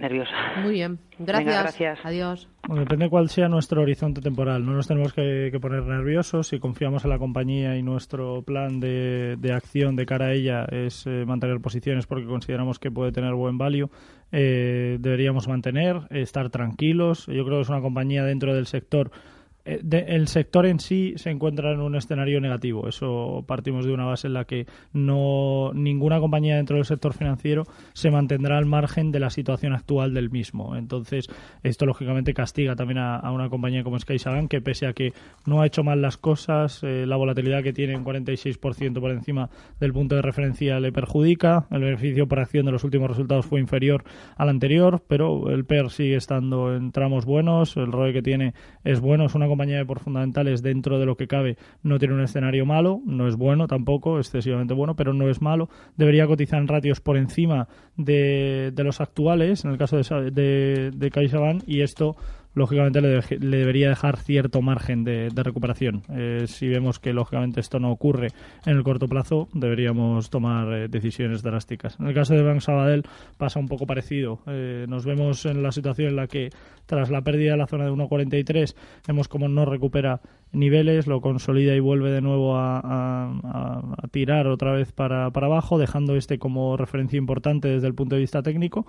nerviosa. 0.00 0.32
Muy 0.62 0.72
bien, 0.72 0.98
gracias. 1.18 1.62
gracias. 1.62 1.98
Adiós. 2.04 2.48
depende 2.68 3.08
cuál 3.08 3.28
sea 3.28 3.48
nuestro 3.48 3.82
horizonte 3.82 4.20
temporal. 4.20 4.64
No 4.64 4.72
nos 4.72 4.88
tenemos 4.88 5.12
que, 5.12 5.56
poner 5.60 5.84
nerviosos. 5.84 6.48
Si 6.48 6.58
confiamos 6.58 7.04
en 7.04 7.10
la 7.10 7.18
compañía 7.18 7.76
y 7.76 7.82
nuestro 7.82 8.42
plan 8.42 8.80
de, 8.80 9.36
acción 9.54 9.96
de 9.96 10.06
cara 10.06 10.26
a 10.26 10.32
ella 10.32 10.64
es 10.70 11.06
eh, 11.06 11.24
mantener 11.26 11.60
posiciones 11.60 12.06
porque 12.06 12.26
consideramos 12.26 12.78
que 12.78 12.90
puede 12.90 13.12
tener 13.12 13.34
buen 13.34 13.58
value, 13.58 13.90
eh, 14.32 14.96
deberíamos 15.00 15.46
mantener, 15.46 16.02
estar 16.10 16.50
tranquilos. 16.50 17.26
Yo 17.26 17.44
creo 17.44 17.58
que 17.58 17.62
es 17.62 17.68
una 17.68 17.80
compañía 17.80 18.24
dentro 18.24 18.54
del 18.54 18.66
sector 18.66 19.10
eh, 19.64 19.80
el 20.08 20.28
sector 20.28 20.66
en 20.66 20.80
sí 20.80 21.14
se 21.16 21.30
encuentra 21.30 21.72
en 21.72 21.80
un 21.80 21.96
escenario 21.96 22.40
negativo. 22.40 22.88
Eso 22.88 23.44
partimos 23.46 23.84
de 23.84 23.92
una 23.92 24.04
base 24.04 24.26
en 24.26 24.34
la 24.34 24.44
que 24.44 24.66
no 24.92 25.72
ninguna 25.74 26.20
compañía 26.20 26.56
dentro 26.56 26.76
del 26.76 26.84
sector 26.84 27.12
financiero 27.12 27.64
se 27.92 28.10
mantendrá 28.10 28.58
al 28.58 28.66
margen 28.66 29.12
de 29.12 29.20
la 29.20 29.30
situación 29.30 29.72
actual 29.72 30.14
del 30.14 30.30
mismo. 30.30 30.76
Entonces, 30.76 31.28
esto 31.62 31.86
lógicamente 31.86 32.34
castiga 32.34 32.76
también 32.76 32.98
a, 32.98 33.30
una 33.30 33.48
compañía 33.48 33.84
como 33.84 33.98
SkySagan 33.98 34.48
que 34.48 34.60
pese 34.60 34.86
a 34.86 34.92
que 34.92 35.12
no 35.46 35.60
ha 35.60 35.66
hecho 35.66 35.84
mal 35.84 36.02
las 36.02 36.16
cosas, 36.16 36.82
eh, 36.82 37.04
la 37.06 37.16
volatilidad 37.16 37.62
que 37.62 37.72
tiene 37.72 37.96
un 37.96 38.04
46% 38.04 39.00
por 39.00 39.10
encima 39.10 39.50
del 39.78 39.92
punto 39.92 40.16
de 40.16 40.22
referencia 40.22 40.80
le 40.80 40.92
perjudica. 40.92 41.66
El 41.70 41.82
beneficio 41.82 42.26
por 42.26 42.40
acción 42.40 42.66
de 42.66 42.72
los 42.72 42.84
últimos 42.84 43.10
resultados 43.10 43.46
fue 43.46 43.60
inferior 43.60 44.04
al 44.36 44.48
anterior, 44.48 45.02
pero 45.06 45.50
el 45.50 45.64
PER 45.64 45.90
sigue 45.90 46.16
estando 46.16 46.74
en 46.74 46.92
tramos 46.92 47.24
buenos, 47.24 47.76
el 47.76 47.92
ROE 47.92 48.12
que 48.12 48.22
tiene 48.22 48.54
es 48.84 49.00
bueno, 49.00 49.26
es 49.26 49.34
una 49.34 49.46
compañía 49.50 49.76
de 49.76 49.84
por 49.84 50.00
fundamentales 50.00 50.62
dentro 50.62 50.98
de 50.98 51.06
lo 51.06 51.16
que 51.16 51.26
cabe 51.26 51.56
no 51.82 51.98
tiene 51.98 52.14
un 52.14 52.22
escenario 52.22 52.64
malo, 52.64 53.00
no 53.04 53.28
es 53.28 53.36
bueno 53.36 53.66
tampoco, 53.66 54.18
excesivamente 54.18 54.72
bueno, 54.72 54.96
pero 54.96 55.12
no 55.12 55.28
es 55.28 55.42
malo. 55.42 55.68
Debería 55.96 56.26
cotizar 56.26 56.60
en 56.60 56.68
ratios 56.68 57.00
por 57.00 57.16
encima 57.18 57.68
de, 57.96 58.72
de 58.74 58.84
los 58.84 59.00
actuales, 59.00 59.64
en 59.64 59.72
el 59.72 59.78
caso 59.78 59.96
de, 59.98 60.30
de, 60.30 60.90
de 60.90 61.10
CaixaBank, 61.10 61.64
y 61.66 61.82
esto 61.82 62.16
lógicamente 62.54 63.00
le, 63.00 63.20
debería 63.38 63.88
dejar 63.88 64.16
cierto 64.16 64.62
margen 64.62 65.04
de, 65.04 65.30
recuperación. 65.34 66.02
Eh, 66.10 66.44
si 66.46 66.68
vemos 66.68 66.98
que 66.98 67.12
lógicamente 67.12 67.60
esto 67.60 67.78
no 67.78 67.90
ocurre 67.90 68.28
en 68.66 68.76
el 68.76 68.82
corto 68.82 69.08
plazo, 69.08 69.48
deberíamos 69.54 70.30
tomar 70.30 70.72
eh, 70.72 70.88
decisiones 70.88 71.42
drásticas. 71.42 71.98
En 71.98 72.06
el 72.06 72.14
caso 72.14 72.34
de 72.34 72.42
Bank 72.42 72.60
Sabadell 72.60 73.04
pasa 73.38 73.58
un 73.58 73.68
poco 73.68 73.86
parecido. 73.86 74.40
Eh, 74.46 74.86
nos 74.88 75.04
vemos 75.04 75.46
en 75.46 75.62
la 75.62 75.72
situación 75.72 76.08
en 76.08 76.16
la 76.16 76.26
que 76.26 76.50
tras 76.86 77.10
la 77.10 77.22
pérdida 77.22 77.52
de 77.52 77.58
la 77.58 77.66
zona 77.66 77.84
de 77.84 77.92
1.43 77.92 78.74
vemos 79.06 79.28
como 79.28 79.48
no 79.48 79.64
recupera 79.64 80.20
niveles, 80.52 81.06
lo 81.06 81.20
consolida 81.20 81.74
y 81.74 81.80
vuelve 81.80 82.10
de 82.10 82.20
nuevo 82.20 82.56
a, 82.56 83.30
tirar 84.10 84.48
otra 84.48 84.72
vez 84.72 84.92
para, 84.92 85.30
para, 85.30 85.46
abajo, 85.46 85.78
dejando 85.78 86.16
este 86.16 86.38
como 86.38 86.76
referencia 86.76 87.16
importante 87.16 87.68
desde 87.68 87.86
el 87.86 87.94
punto 87.94 88.16
de 88.16 88.20
vista 88.20 88.42
técnico. 88.42 88.86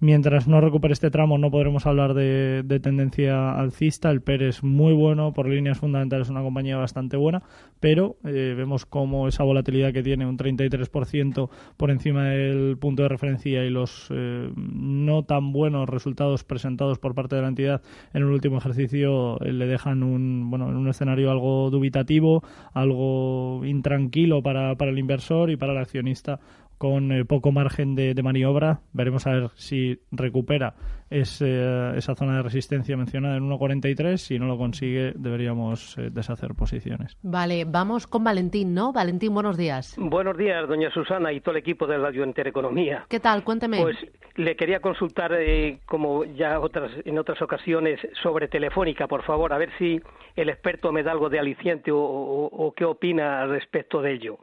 Mientras 0.00 0.48
no 0.48 0.60
recupere 0.60 0.92
este 0.92 1.10
tramo 1.10 1.38
no 1.38 1.50
podremos 1.50 1.86
hablar 1.86 2.14
de, 2.14 2.80
tendencia 2.82 3.52
alcista. 3.52 4.10
El 4.10 4.20
PER 4.20 4.42
es 4.42 4.64
muy 4.64 4.92
bueno, 4.92 5.32
por 5.32 5.48
líneas 5.48 5.78
fundamentales 5.78 6.26
es 6.26 6.30
una 6.30 6.42
compañía 6.42 6.76
bastante 6.76 7.16
buena, 7.16 7.42
pero 7.80 8.16
eh, 8.24 8.54
vemos 8.56 8.84
como 8.86 9.28
esa 9.28 9.44
volatilidad 9.44 9.92
que 9.92 10.02
tiene 10.02 10.26
un 10.26 10.36
33% 10.36 11.48
por 11.76 11.90
encima 11.90 12.24
del 12.24 12.76
punto 12.78 13.02
de 13.02 13.08
referencia 13.08 13.64
y 13.64 13.70
los 13.70 14.08
eh, 14.10 14.50
no 14.56 15.24
tan 15.24 15.52
buenos 15.52 15.88
resultados 15.88 16.44
presentados 16.44 16.98
por 16.98 17.14
parte 17.14 17.36
de 17.36 17.42
la 17.42 17.48
entidad 17.48 17.82
en 18.12 18.22
el 18.22 18.28
último 18.28 18.58
ejercicio 18.58 19.40
eh, 19.40 19.52
le 19.52 19.66
dejan 19.66 20.02
un, 20.02 20.50
bueno, 20.50 20.68
en 20.68 20.76
un 20.76 20.88
escenario 20.88 21.03
algo 21.08 21.70
dubitativo, 21.70 22.42
algo 22.72 23.64
intranquilo 23.64 24.42
para, 24.42 24.74
para 24.76 24.90
el 24.90 24.98
inversor 24.98 25.50
y 25.50 25.56
para 25.56 25.72
el 25.72 25.78
accionista 25.78 26.40
con 26.78 27.12
eh, 27.12 27.24
poco 27.24 27.52
margen 27.52 27.94
de, 27.94 28.14
maniobra. 28.22 28.80
Veremos 28.92 29.26
a 29.26 29.32
ver 29.32 29.50
si 29.54 30.00
recupera 30.10 30.74
ese, 31.10 31.96
esa 31.96 32.14
zona 32.14 32.36
de 32.36 32.42
resistencia 32.42 32.96
mencionada 32.96 33.36
en 33.36 33.48
1.43. 33.48 34.16
Si 34.16 34.38
no 34.38 34.46
lo 34.46 34.58
consigue, 34.58 35.12
deberíamos 35.16 35.96
eh, 35.98 36.10
deshacer 36.10 36.54
posiciones. 36.54 37.16
Vale, 37.22 37.64
vamos 37.64 38.06
con 38.06 38.24
Valentín, 38.24 38.74
¿no? 38.74 38.92
Valentín, 38.92 39.32
buenos 39.32 39.56
días. 39.56 39.96
Buenos 39.98 40.36
días, 40.36 40.68
doña 40.68 40.90
Susana 40.90 41.32
y 41.32 41.40
todo 41.40 41.52
el 41.52 41.60
equipo 41.60 41.86
de 41.86 41.98
Radio 41.98 42.24
Intereconomía. 42.24 43.06
¿Qué 43.08 43.20
tal? 43.20 43.44
Cuénteme. 43.44 43.80
Pues 43.80 43.96
le 44.36 44.56
quería 44.56 44.80
consultar, 44.80 45.32
eh, 45.32 45.80
como 45.86 46.24
ya 46.24 46.60
otras, 46.60 46.90
en 47.04 47.18
otras 47.18 47.40
ocasiones, 47.42 48.00
sobre 48.22 48.48
Telefónica, 48.48 49.06
por 49.06 49.22
favor, 49.22 49.52
a 49.52 49.58
ver 49.58 49.70
si 49.78 50.00
el 50.36 50.48
experto 50.48 50.92
me 50.92 51.02
da 51.02 51.12
algo 51.12 51.28
de 51.28 51.38
aliciente 51.38 51.90
o 51.92 52.74
qué 52.76 52.84
opina 52.84 53.46
respecto 53.46 54.02
de 54.02 54.12
ello. 54.14 54.38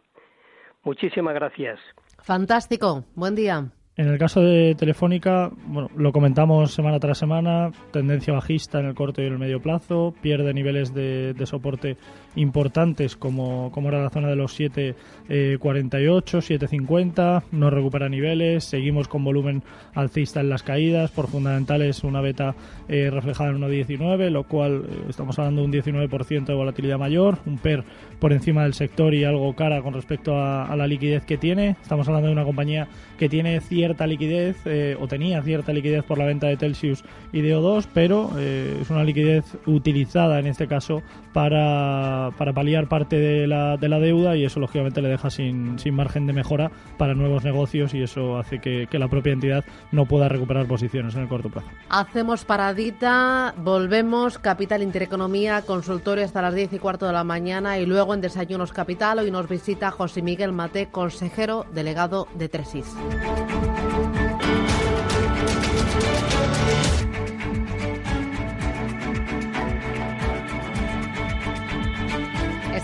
Muchísimas 0.83 1.33
gracias. 1.33 1.79
Fantástico. 2.23 3.05
Buen 3.15 3.35
día. 3.35 3.71
En 3.97 4.07
el 4.07 4.17
caso 4.17 4.39
de 4.39 4.73
Telefónica, 4.75 5.51
bueno, 5.67 5.89
lo 5.97 6.13
comentamos 6.13 6.73
semana 6.73 6.97
tras 6.97 7.17
semana, 7.17 7.71
tendencia 7.91 8.33
bajista 8.33 8.79
en 8.79 8.85
el 8.85 8.95
corto 8.95 9.21
y 9.21 9.25
en 9.25 9.33
el 9.33 9.37
medio 9.37 9.61
plazo, 9.61 10.13
pierde 10.21 10.53
niveles 10.53 10.93
de, 10.93 11.35
soporte 11.43 11.97
importantes 12.37 13.17
como, 13.17 13.69
como, 13.73 13.89
era 13.89 14.01
la 14.01 14.09
zona 14.09 14.29
de 14.29 14.37
los 14.37 14.57
7.48, 14.57 14.95
eh, 15.27 15.57
7.50, 15.59 17.43
no 17.51 17.69
recupera 17.69 18.07
niveles, 18.07 18.63
seguimos 18.63 19.09
con 19.09 19.25
volumen 19.25 19.61
alcista 19.93 20.39
en 20.39 20.47
las 20.47 20.63
caídas, 20.63 21.11
por 21.11 21.27
fundamentales 21.27 22.05
una 22.05 22.21
beta 22.21 22.55
eh, 22.87 23.09
reflejada 23.11 23.49
en 23.49 23.59
1.19, 23.59 24.29
lo 24.29 24.45
cual 24.45 24.85
eh, 24.87 25.05
estamos 25.09 25.37
hablando 25.37 25.63
de 25.63 25.67
un 25.67 25.73
19% 25.73 26.45
de 26.45 26.53
volatilidad 26.53 26.97
mayor, 26.97 27.39
un 27.45 27.57
PER 27.57 27.83
por 28.19 28.31
encima 28.31 28.63
del 28.63 28.73
sector 28.73 29.13
y 29.13 29.25
algo 29.25 29.53
cara 29.53 29.81
con 29.81 29.93
respecto 29.93 30.37
a, 30.37 30.63
a 30.63 30.77
la 30.77 30.87
liquidez 30.87 31.25
que 31.25 31.37
tiene, 31.37 31.75
estamos 31.81 32.07
hablando 32.07 32.27
de 32.27 32.33
una 32.33 32.45
compañía 32.45 32.87
que 33.19 33.27
tiene 33.27 33.59
cierta 33.81 34.05
liquidez 34.05 34.57
eh, 34.65 34.95
o 34.99 35.07
tenía 35.07 35.41
cierta 35.41 35.73
liquidez 35.73 36.03
por 36.03 36.19
la 36.19 36.25
venta 36.25 36.45
de 36.45 36.55
Telsius 36.55 37.03
y 37.31 37.41
de 37.41 37.57
O2, 37.57 37.87
pero 37.91 38.29
eh, 38.37 38.77
es 38.79 38.91
una 38.91 39.03
liquidez 39.03 39.43
utilizada 39.65 40.37
en 40.37 40.45
este 40.45 40.67
caso 40.67 41.01
para, 41.33 42.29
para 42.37 42.53
paliar 42.53 42.87
parte 42.87 43.17
de 43.17 43.47
la, 43.47 43.77
de 43.77 43.89
la 43.89 43.97
deuda 43.97 44.37
y 44.37 44.45
eso 44.45 44.59
lógicamente 44.59 45.01
le 45.01 45.09
deja 45.09 45.31
sin, 45.31 45.79
sin 45.79 45.95
margen 45.95 46.27
de 46.27 46.33
mejora 46.33 46.69
para 46.99 47.15
nuevos 47.15 47.43
negocios 47.43 47.95
y 47.95 48.03
eso 48.03 48.37
hace 48.37 48.59
que, 48.59 48.85
que 48.85 48.99
la 48.99 49.07
propia 49.07 49.33
entidad 49.33 49.65
no 49.91 50.05
pueda 50.05 50.29
recuperar 50.29 50.67
posiciones 50.67 51.15
en 51.15 51.23
el 51.23 51.27
corto 51.27 51.49
plazo. 51.49 51.69
Hacemos 51.89 52.45
paradita, 52.45 53.55
volvemos, 53.57 54.37
Capital 54.37 54.83
Intereconomía, 54.83 55.63
consultorio 55.63 56.23
hasta 56.23 56.43
las 56.43 56.53
10 56.53 56.73
y 56.73 56.77
cuarto 56.77 57.07
de 57.07 57.13
la 57.13 57.23
mañana 57.23 57.79
y 57.79 57.87
luego 57.87 58.13
en 58.13 58.21
Desayunos 58.21 58.73
Capital 58.73 59.17
hoy 59.17 59.31
nos 59.31 59.49
visita 59.49 59.89
José 59.89 60.21
Miguel 60.21 60.51
Mate, 60.51 60.89
consejero 60.91 61.65
delegado 61.73 62.27
de 62.35 62.47
Tresis. 62.47 62.85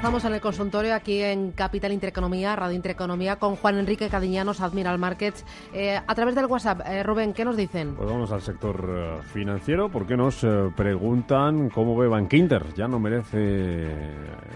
Estamos 0.07 0.23
en 0.23 0.35
el 0.35 0.39
consultorio 0.39 0.95
aquí 0.95 1.21
en 1.21 1.51
Capital 1.51 1.91
Intereconomía, 1.91 2.55
Radio 2.55 2.77
Intereconomía, 2.77 3.35
con 3.35 3.57
Juan 3.57 3.77
Enrique 3.77 4.07
Cadiñanos, 4.07 4.61
Admiral 4.61 4.97
Markets. 4.97 5.43
Eh, 5.73 5.99
a 6.07 6.15
través 6.15 6.33
del 6.33 6.45
WhatsApp, 6.45 6.79
eh, 6.85 7.03
Rubén, 7.03 7.33
¿qué 7.33 7.43
nos 7.43 7.57
dicen? 7.57 7.93
Pues 7.93 8.09
vamos 8.09 8.31
al 8.31 8.41
sector 8.41 8.89
eh, 8.89 9.17
financiero, 9.33 9.89
porque 9.89 10.15
nos 10.15 10.45
preguntan 10.77 11.67
cómo 11.67 11.97
ve 11.97 12.07
Bankinter. 12.07 12.73
Ya 12.73 12.87
no 12.87 13.01
merece 13.01 13.85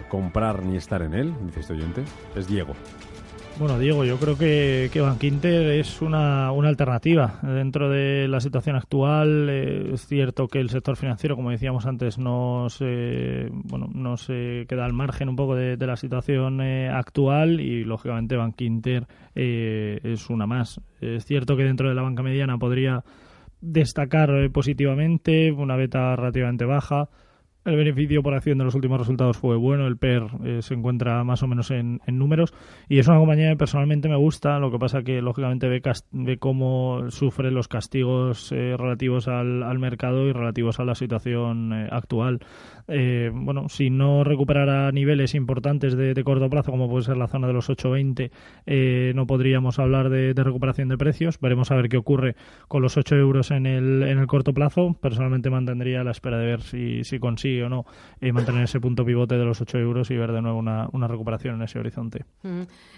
comprar 0.07 0.63
ni 0.63 0.77
estar 0.77 1.01
en 1.01 1.15
él, 1.15 1.35
dice 1.41 1.59
este 1.59 1.73
oyente. 1.73 2.05
Es 2.33 2.47
Diego. 2.47 2.73
Bueno, 3.59 3.77
Diego, 3.77 4.05
yo 4.05 4.17
creo 4.17 4.37
que, 4.37 4.89
que 4.91 5.01
Bankinter 5.01 5.71
es 5.71 6.01
una, 6.01 6.51
una 6.51 6.69
alternativa. 6.69 7.39
Dentro 7.43 7.89
de 7.89 8.27
la 8.27 8.39
situación 8.39 8.75
actual, 8.75 9.47
eh, 9.49 9.91
es 9.93 10.07
cierto 10.07 10.47
que 10.47 10.59
el 10.59 10.69
sector 10.69 10.95
financiero, 10.95 11.35
como 11.35 11.51
decíamos 11.51 11.85
antes, 11.85 12.17
no 12.17 12.69
se, 12.69 13.49
bueno, 13.51 13.87
no 13.93 14.17
se 14.17 14.65
queda 14.67 14.85
al 14.85 14.93
margen 14.93 15.29
un 15.29 15.35
poco 15.35 15.55
de, 15.55 15.77
la 15.77 15.95
situación 15.95 16.61
eh, 16.61 16.89
actual 16.89 17.59
y, 17.59 17.83
lógicamente, 17.83 18.35
Bankinter 18.35 19.05
eh, 19.35 19.99
es 20.03 20.29
una 20.29 20.47
más. 20.47 20.79
Es 20.99 21.25
cierto 21.25 21.55
que 21.55 21.63
dentro 21.63 21.89
de 21.89 21.95
la 21.95 22.01
banca 22.01 22.23
mediana 22.23 22.57
podría 22.57 23.03
destacar 23.59 24.49
positivamente 24.51 25.51
una 25.51 25.75
beta 25.75 26.15
relativamente 26.15 26.65
baja 26.65 27.09
el 27.63 27.75
beneficio 27.75 28.23
por 28.23 28.33
acción 28.33 28.57
de 28.57 28.63
los 28.63 28.73
últimos 28.73 28.99
resultados 28.99 29.37
fue 29.37 29.55
bueno, 29.55 29.85
el 29.85 29.97
PER 29.97 30.23
eh, 30.43 30.59
se 30.61 30.73
encuentra 30.73 31.23
más 31.23 31.43
o 31.43 31.47
menos 31.47 31.69
en, 31.69 31.99
números 32.07 32.53
y 32.89 32.97
es 32.97 33.07
una 33.07 33.19
compañía 33.19 33.51
que 33.51 33.55
personalmente 33.55 34.09
me 34.09 34.15
gusta, 34.15 34.57
lo 34.59 34.71
que 34.71 34.79
pasa 34.79 35.03
que 35.03 35.21
lógicamente 35.21 35.69
ve, 35.69 35.81
ve 36.11 36.37
cómo 36.37 37.09
sufre 37.09 37.51
los 37.51 37.67
castigos 37.67 38.51
eh, 38.51 38.75
relativos 38.77 39.27
al, 39.27 39.63
al, 39.63 39.79
mercado 39.79 40.27
y 40.27 40.31
relativos 40.31 40.79
a 40.79 40.85
la 40.85 40.95
situación 40.95 41.71
eh, 41.73 41.87
actual. 41.91 42.39
bueno, 42.87 43.69
si 43.69 43.89
no 43.89 44.23
recuperara 44.23 44.91
niveles 44.91 45.35
importantes 45.35 45.95
de, 45.95 46.21
corto 46.23 46.49
plazo, 46.49 46.71
como 46.71 46.89
puede 46.89 47.05
ser 47.05 47.17
la 47.17 47.27
zona 47.27 47.47
de 47.47 47.53
los 47.53 47.69
8,20, 47.69 49.13
no 49.13 49.27
podríamos 49.27 49.79
hablar 49.79 50.09
de, 50.09 50.33
recuperación 50.33 50.89
de 50.89 50.97
precios. 50.97 51.39
Veremos 51.39 51.71
a 51.71 51.75
ver 51.75 51.89
qué 51.89 51.97
ocurre 51.97 52.35
con 52.67 52.81
los 52.81 52.97
8 52.97 53.15
euros 53.15 53.51
en 53.51 53.65
el, 53.65 54.03
en 54.03 54.19
el 54.19 54.27
corto 54.27 54.53
plazo. 54.53 54.95
Personalmente 54.99 55.49
mantendría 55.49 56.03
la 56.03 56.11
espera 56.11 56.37
de 56.37 56.45
ver 56.45 56.61
si, 56.61 57.03
si 57.03 57.19
consigue 57.19 57.50
o 57.59 57.69
no 57.69 57.85
y 58.21 58.31
mantener 58.31 58.63
ese 58.63 58.79
punto 58.79 59.03
pivote 59.03 59.35
de 59.35 59.43
los 59.43 59.59
8 59.59 59.79
euros 59.79 60.11
y 60.11 60.17
ver 60.17 60.31
de 60.31 60.41
nuevo 60.41 60.59
una, 60.59 60.87
una 60.93 61.07
recuperación 61.07 61.55
en 61.55 61.63
ese 61.63 61.79
horizonte. 61.79 62.25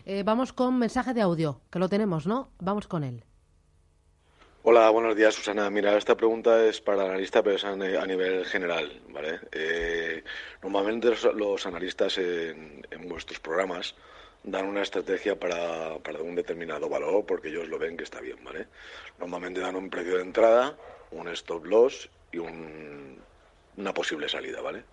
Eh, 0.05 0.23
vamos 0.23 0.53
con 0.53 0.77
mensaje 0.77 1.13
de 1.13 1.21
audio, 1.21 1.61
que 1.71 1.79
lo 1.79 1.89
tenemos, 1.89 2.27
¿no? 2.27 2.49
Vamos 2.59 2.87
con 2.87 3.03
él. 3.03 3.23
Hola, 4.65 4.89
buenos 4.91 5.17
días, 5.17 5.35
Susana. 5.35 5.69
Mira, 5.69 5.97
esta 5.97 6.15
pregunta 6.15 6.65
es 6.65 6.79
para 6.79 7.03
el 7.03 7.09
analista, 7.09 7.43
pero 7.43 7.57
es 7.57 7.65
a 7.65 7.75
nivel 7.75 8.45
general, 8.45 9.01
¿vale? 9.09 9.41
Eh, 9.51 10.23
normalmente 10.61 11.09
los, 11.35 11.65
analistas 11.65 12.17
en, 12.17 12.81
vuestros 13.09 13.41
programas 13.41 13.93
dan 14.41 14.65
una 14.65 14.81
estrategia 14.81 15.37
para, 15.37 15.97
para, 15.99 16.21
un 16.21 16.35
determinado 16.35 16.87
valor 16.87 17.25
porque 17.25 17.49
ellos 17.49 17.67
lo 17.67 17.77
ven 17.77 17.97
que 17.97 18.05
está 18.05 18.21
bien, 18.21 18.41
¿vale? 18.41 18.67
Normalmente 19.19 19.59
dan 19.59 19.75
un 19.75 19.89
precio 19.89 20.15
de 20.15 20.21
entrada, 20.21 20.77
un 21.11 21.27
stop 21.27 21.65
loss 21.65 22.09
y 22.31 22.37
un 22.37 23.17
una 23.77 23.93
posible 23.93 24.29
salida, 24.29 24.61
¿vale? 24.61 24.83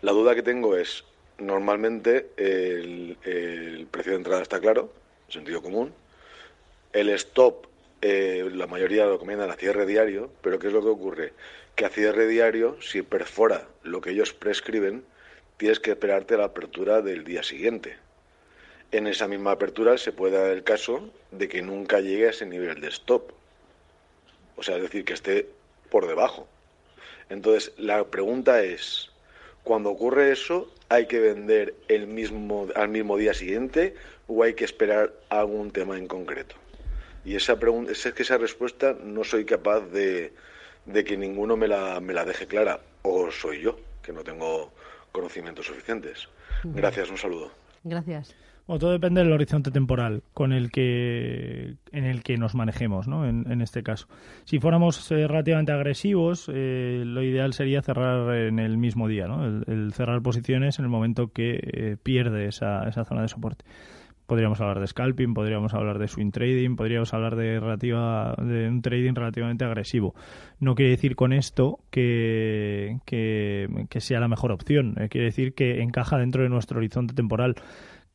La 0.00 0.12
duda 0.12 0.34
que 0.34 0.42
tengo 0.42 0.76
es, 0.76 1.04
normalmente 1.38 2.30
el, 2.36 3.86
precio 3.90 4.12
de 4.12 4.18
entrada 4.18 4.42
está 4.42 4.60
claro, 4.60 4.92
sentido 5.28 5.62
común, 5.62 5.92
el 6.92 7.08
stop 7.10 7.66
eh, 8.02 8.50
la 8.52 8.66
mayoría 8.66 9.04
lo 9.04 9.12
recomiendan 9.12 9.50
a 9.50 9.54
cierre 9.54 9.86
diario, 9.86 10.30
pero 10.40 10.58
¿qué 10.58 10.66
es 10.66 10.72
lo 10.72 10.82
que 10.82 10.88
ocurre? 10.88 11.32
Que 11.76 11.84
a 11.84 11.88
cierre 11.88 12.26
diario, 12.26 12.76
si 12.82 13.02
perfora 13.02 13.68
lo 13.84 14.00
que 14.00 14.10
ellos 14.10 14.32
prescriben, 14.32 15.04
tienes 15.56 15.78
que 15.78 15.92
esperarte 15.92 16.34
a 16.34 16.38
la 16.38 16.44
apertura 16.46 17.00
del 17.00 17.22
día 17.22 17.44
siguiente. 17.44 17.96
En 18.90 19.06
esa 19.06 19.28
misma 19.28 19.52
apertura 19.52 19.96
se 19.96 20.12
puede 20.12 20.36
dar 20.36 20.50
el 20.50 20.64
caso 20.64 21.08
de 21.30 21.48
que 21.48 21.62
nunca 21.62 22.00
llegue 22.00 22.26
a 22.26 22.30
ese 22.30 22.44
nivel 22.44 22.80
de 22.80 22.88
stop. 22.88 23.30
O 24.56 24.62
sea, 24.62 24.76
es 24.76 24.82
decir, 24.82 25.04
que 25.04 25.14
esté 25.14 25.48
por 25.88 26.06
debajo. 26.08 26.48
Entonces, 27.28 27.72
la 27.78 28.04
pregunta 28.04 28.62
es, 28.62 29.10
cuando 29.64 29.90
ocurre 29.90 30.32
eso, 30.32 30.72
¿hay 30.88 31.06
que 31.06 31.20
vender 31.20 31.74
el 31.88 32.06
mismo, 32.06 32.68
al 32.74 32.88
mismo 32.88 33.16
día 33.16 33.34
siguiente 33.34 33.94
o 34.26 34.42
hay 34.42 34.54
que 34.54 34.64
esperar 34.64 35.12
algún 35.28 35.70
tema 35.70 35.98
en 35.98 36.06
concreto? 36.06 36.56
Y 37.24 37.36
esa 37.36 37.58
pregunta, 37.58 37.92
es 37.92 38.02
que 38.12 38.22
esa 38.22 38.38
respuesta 38.38 38.96
no 39.02 39.22
soy 39.22 39.44
capaz 39.44 39.80
de, 39.80 40.32
de 40.86 41.04
que 41.04 41.16
ninguno 41.16 41.56
me 41.56 41.68
la, 41.68 42.00
me 42.00 42.12
la 42.12 42.24
deje 42.24 42.46
clara, 42.46 42.80
o 43.02 43.30
soy 43.30 43.60
yo, 43.60 43.78
que 44.02 44.12
no 44.12 44.24
tengo 44.24 44.72
conocimientos 45.12 45.66
suficientes. 45.66 46.28
Gracias, 46.64 47.10
un 47.10 47.18
saludo. 47.18 47.52
Gracias. 47.84 48.34
Bueno, 48.72 48.80
todo 48.80 48.92
depende 48.92 49.22
del 49.22 49.30
horizonte 49.34 49.70
temporal 49.70 50.22
con 50.32 50.54
el 50.54 50.70
que 50.70 51.76
en 51.90 52.04
el 52.06 52.22
que 52.22 52.38
nos 52.38 52.54
manejemos, 52.54 53.06
¿no? 53.06 53.28
En, 53.28 53.60
este 53.60 53.82
caso, 53.82 54.08
si 54.44 54.60
fuéramos 54.60 55.12
eh, 55.12 55.28
relativamente 55.28 55.72
agresivos, 55.72 56.50
eh, 56.50 57.02
lo 57.04 57.22
ideal 57.22 57.52
sería 57.52 57.82
cerrar 57.82 58.34
en 58.34 58.58
el 58.58 58.78
mismo 58.78 59.08
día, 59.08 59.28
¿no? 59.28 59.44
El, 59.44 59.92
cerrar 59.92 60.22
posiciones 60.22 60.78
en 60.78 60.86
el 60.86 60.90
momento 60.90 61.34
que 61.34 61.60
eh, 61.62 61.96
pierde 62.02 62.46
esa, 62.46 62.88
esa 62.88 63.04
zona 63.04 63.20
de 63.20 63.28
soporte. 63.28 63.66
Podríamos 64.24 64.58
hablar 64.62 64.80
de 64.80 64.86
scalping, 64.86 65.34
podríamos 65.34 65.74
hablar 65.74 65.98
de 65.98 66.08
swing 66.08 66.30
trading, 66.30 66.74
podríamos 66.74 67.12
hablar 67.12 67.36
de 67.36 67.60
relativa 67.60 68.34
de 68.38 68.68
un 68.68 68.80
trading 68.80 69.12
relativamente 69.12 69.66
agresivo. 69.66 70.14
No 70.60 70.74
quiere 70.74 70.92
decir 70.92 71.14
con 71.14 71.34
esto 71.34 71.80
que, 71.90 72.96
sea 73.98 74.20
la 74.20 74.28
mejor 74.28 74.50
opción. 74.50 74.94
quiere 75.10 75.26
decir 75.26 75.52
que 75.52 75.82
encaja 75.82 76.16
dentro 76.16 76.42
de 76.42 76.48
nuestro 76.48 76.78
horizonte 76.78 77.12
temporal 77.12 77.56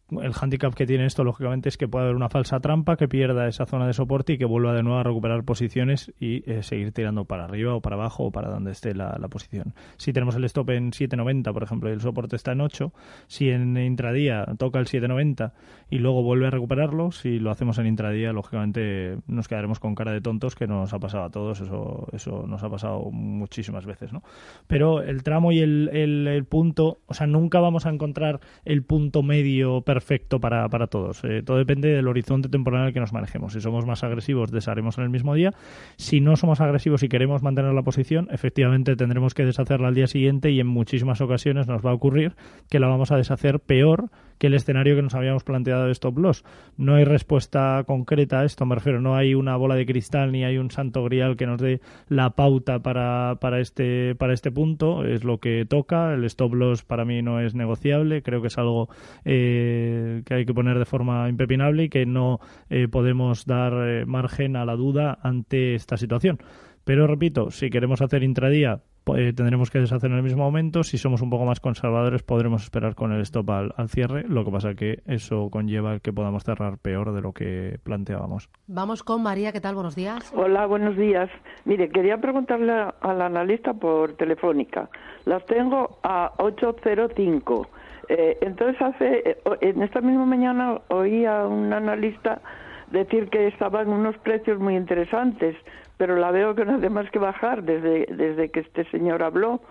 el 0.10 0.32
handicap 0.40 0.74
que 0.74 0.86
tiene 0.86 1.06
esto, 1.06 1.24
lógicamente, 1.24 1.68
es 1.68 1.78
que 1.78 1.88
puede 1.88 2.06
haber 2.06 2.16
una 2.16 2.30
falsa 2.30 2.62
trampa 2.62 2.96
que 2.96 3.10
pierda 3.10 3.48
esa 3.48 3.66
zona 3.66 3.88
de 3.88 3.94
soporte 3.94 4.34
y 4.34 4.38
que 4.38 4.46
vuelva 4.46 4.74
de 4.74 4.82
nuevo 4.82 5.00
a 5.00 5.04
recuperar 5.04 5.44
posiciones 5.44 6.14
y 6.20 6.50
eh, 6.50 6.64
seguir 6.64 6.94
tirando 6.94 7.26
para 7.26 7.44
arriba 7.44 7.76
o 7.76 7.82
para 7.82 7.98
abajo 7.98 8.26
o 8.26 8.32
para 8.32 8.50
donde 8.50 8.72
esté 8.72 8.94
la, 8.94 9.18
posición. 9.28 9.74
Si 9.98 10.14
tenemos 10.14 10.36
el 10.36 10.46
stop 10.46 10.70
en 10.70 10.92
7.90, 10.92 11.52
por 11.52 11.64
ejemplo, 11.64 11.90
y 11.90 11.94
el 11.94 12.00
soporte 12.00 12.38
está 12.38 12.54
en 12.54 12.62
8, 12.62 12.94
si 13.28 13.50
en 13.50 13.76
intradía 13.76 14.46
toca 14.58 14.80
el 14.80 14.86
7.90 14.86 15.52
y 15.90 15.98
luego 16.00 16.24
vuelve 16.24 16.48
a 16.48 16.52
recuperarlo, 16.52 17.12
si 17.12 17.40
lo 17.40 17.52
hacemos 17.52 17.78
en 17.78 17.88
intradía, 17.88 18.32
lógicamente 18.32 19.18
nos 19.28 19.50
quedaremos 19.50 19.82
con 19.82 19.96
cara 19.96 20.14
de 20.14 20.22
tontos, 20.22 20.56
que 20.56 20.68
nos 20.68 20.94
ha 20.94 21.00
pasado 21.00 21.26
a 21.26 21.30
todos, 21.30 21.60
eso, 21.60 22.08
eso 22.14 22.46
nos 22.48 22.64
ha 22.64 22.70
pasado 22.70 23.12
muchísimas 23.12 23.86
veces, 23.86 24.14
¿no? 24.14 24.24
Pero 24.68 25.02
el 25.02 25.24
tramo 25.24 25.52
y 25.52 25.60
el, 25.60 25.90
el, 25.90 26.46
punto, 26.46 27.00
o 27.06 27.14
sea, 27.14 27.28
nunca 27.28 27.60
vamos 27.60 27.86
a 27.86 27.90
encontrar 27.90 28.40
el 28.64 28.84
punto 28.84 29.24
medio 29.24 29.82
perfecto 29.82 29.97
para, 30.40 30.68
para 30.70 30.88
todos. 30.88 31.24
Eh, 31.24 31.42
todo 31.44 31.58
depende 31.58 31.90
del 31.90 32.08
horizonte 32.08 32.50
temporal 32.50 32.94
que 32.94 33.00
nos 33.00 33.14
manejemos. 33.14 33.54
Si 33.54 33.62
somos 33.62 33.86
más 33.86 34.04
agresivos, 34.04 34.52
desharemos 34.52 34.98
en 34.98 35.06
el 35.06 35.10
mismo 35.10 35.34
día. 35.34 35.54
Si 35.98 36.22
no 36.22 36.36
somos 36.36 36.62
agresivos 36.62 37.04
y 37.04 37.10
queremos 37.10 37.44
mantener 37.44 37.74
la 37.74 37.84
posición, 37.84 38.28
efectivamente 38.32 38.96
tendremos 38.96 39.34
que 39.34 39.46
deshacerla 39.46 39.88
al 39.88 39.96
día 39.96 40.08
siguiente 40.08 40.52
y 40.52 40.60
en 40.60 40.68
muchísimas 40.68 41.22
ocasiones 41.22 41.68
nos 41.68 41.86
va 41.86 41.92
a 41.92 41.94
ocurrir 41.94 42.36
que 42.70 42.80
la 42.80 42.88
vamos 42.88 43.12
a 43.12 43.18
deshacer 43.18 43.60
peor 43.60 44.10
que 44.38 44.48
el 44.48 44.54
escenario 44.54 44.96
que 44.96 45.02
nos 45.02 45.16
habíamos 45.16 45.44
planteado 45.44 45.86
de 45.86 45.92
stop 45.92 46.18
loss. 46.18 46.44
No 46.78 46.96
hay 46.96 47.04
respuesta 47.04 47.84
concreta 47.88 48.42
a 48.42 48.46
esto, 48.46 48.66
me 48.66 48.76
refiero, 48.76 49.02
no 49.02 49.16
hay 49.16 49.34
una 49.34 49.56
bola 49.56 49.76
de 49.76 49.86
cristal 49.86 50.32
ni 50.32 50.44
hay 50.44 50.58
un 50.58 50.72
santo 50.72 51.04
grial 51.04 51.38
que 51.38 51.48
nos 51.48 51.60
dé 51.60 51.82
la 52.08 52.32
pauta 52.32 52.80
para, 52.80 53.38
para, 53.40 53.60
este, 53.60 54.16
para 54.16 54.34
este 54.34 54.52
punto, 54.52 55.06
es 55.06 55.24
lo 55.24 55.40
que 55.40 55.66
toca, 55.66 56.14
el 56.14 56.24
stop 56.26 56.54
loss 56.54 56.84
para 56.84 57.06
mí 57.06 57.22
no 57.22 57.40
es 57.40 57.56
negociable, 57.56 58.22
creo 58.22 58.42
que 58.42 58.48
es 58.48 58.58
algo 58.58 58.90
eh, 59.26 59.87
que 60.26 60.34
hay 60.34 60.46
que 60.46 60.54
poner 60.54 60.80
de 60.80 60.86
forma 60.86 61.30
impepinable 61.30 61.84
y 61.86 61.90
que 61.90 62.06
no 62.06 62.40
eh, 62.70 62.88
podemos 62.88 63.46
dar 63.46 63.74
eh, 63.74 64.06
margen 64.06 64.56
a 64.56 64.66
la 64.66 64.76
duda 64.76 65.18
ante 65.22 65.76
esta 65.76 65.98
situación. 65.98 66.40
Pero 66.84 67.06
repito, 67.06 67.52
si 67.52 67.70
queremos 67.70 68.02
hacer 68.02 68.24
intradía, 68.24 68.82
eh, 69.16 69.34
tendremos 69.34 69.70
que 69.70 69.80
deshacer 69.80 70.10
en 70.10 70.18
el 70.18 70.24
mismo 70.24 70.44
momento. 70.44 70.84
Si 70.84 70.98
somos 70.98 71.22
un 71.22 71.30
poco 71.30 71.46
más 71.46 71.60
conservadores, 71.60 72.24
podremos 72.24 72.64
esperar 72.64 72.96
con 72.96 73.12
el 73.12 73.22
stop 73.22 73.50
al, 73.50 73.90
cierre. 73.90 74.24
Lo 74.28 74.44
que 74.44 74.52
pasa 74.52 74.74
que 74.74 75.02
eso 75.06 75.50
conlleva 75.50 76.00
que 76.00 76.12
podamos 76.12 76.44
cerrar 76.44 76.78
peor 76.78 77.14
de 77.14 77.22
lo 77.22 77.34
que 77.34 77.80
planteábamos. 77.84 78.50
Vamos 78.68 79.04
con 79.04 79.24
María. 79.24 79.52
¿Qué 79.52 79.62
tal? 79.62 79.76
Buenos 79.76 79.96
días. 79.96 80.32
Hola, 80.36 80.66
buenos 80.66 80.98
días. 80.98 81.30
Mire, 81.66 81.90
quería 81.90 82.18
preguntarle 82.18 82.72
al 82.72 83.22
analista 83.22 83.74
por 83.74 84.14
telefónica. 84.14 84.90
Las 85.26 85.46
tengo 85.46 86.00
a 86.04 86.34
805. 86.38 87.68
Eh, 88.10 88.38
entonces, 88.42 88.82
hace 88.82 89.30
eh, 89.30 89.38
en 89.62 89.82
esta 89.82 90.02
misma 90.02 90.26
mañana 90.26 90.80
oí 90.90 91.26
a 91.26 91.46
un 91.46 91.74
analista 91.74 92.42
decir 92.92 93.30
que 93.30 93.48
estaban 93.48 93.90
unos 93.90 94.18
precios 94.20 94.60
muy 94.60 94.76
interesantes 94.76 95.56
pero 95.98 96.16
la 96.16 96.32
veo 96.32 96.56
que 96.56 96.64
no 96.64 96.76
hace 96.76 96.90
más 96.90 97.10
que 97.12 97.20
bajar 97.20 97.64
desde, 97.64 98.06
desde 98.12 98.50
que 98.50 98.62
este 98.62 98.86
señor 98.92 99.24
habló. 99.24 99.62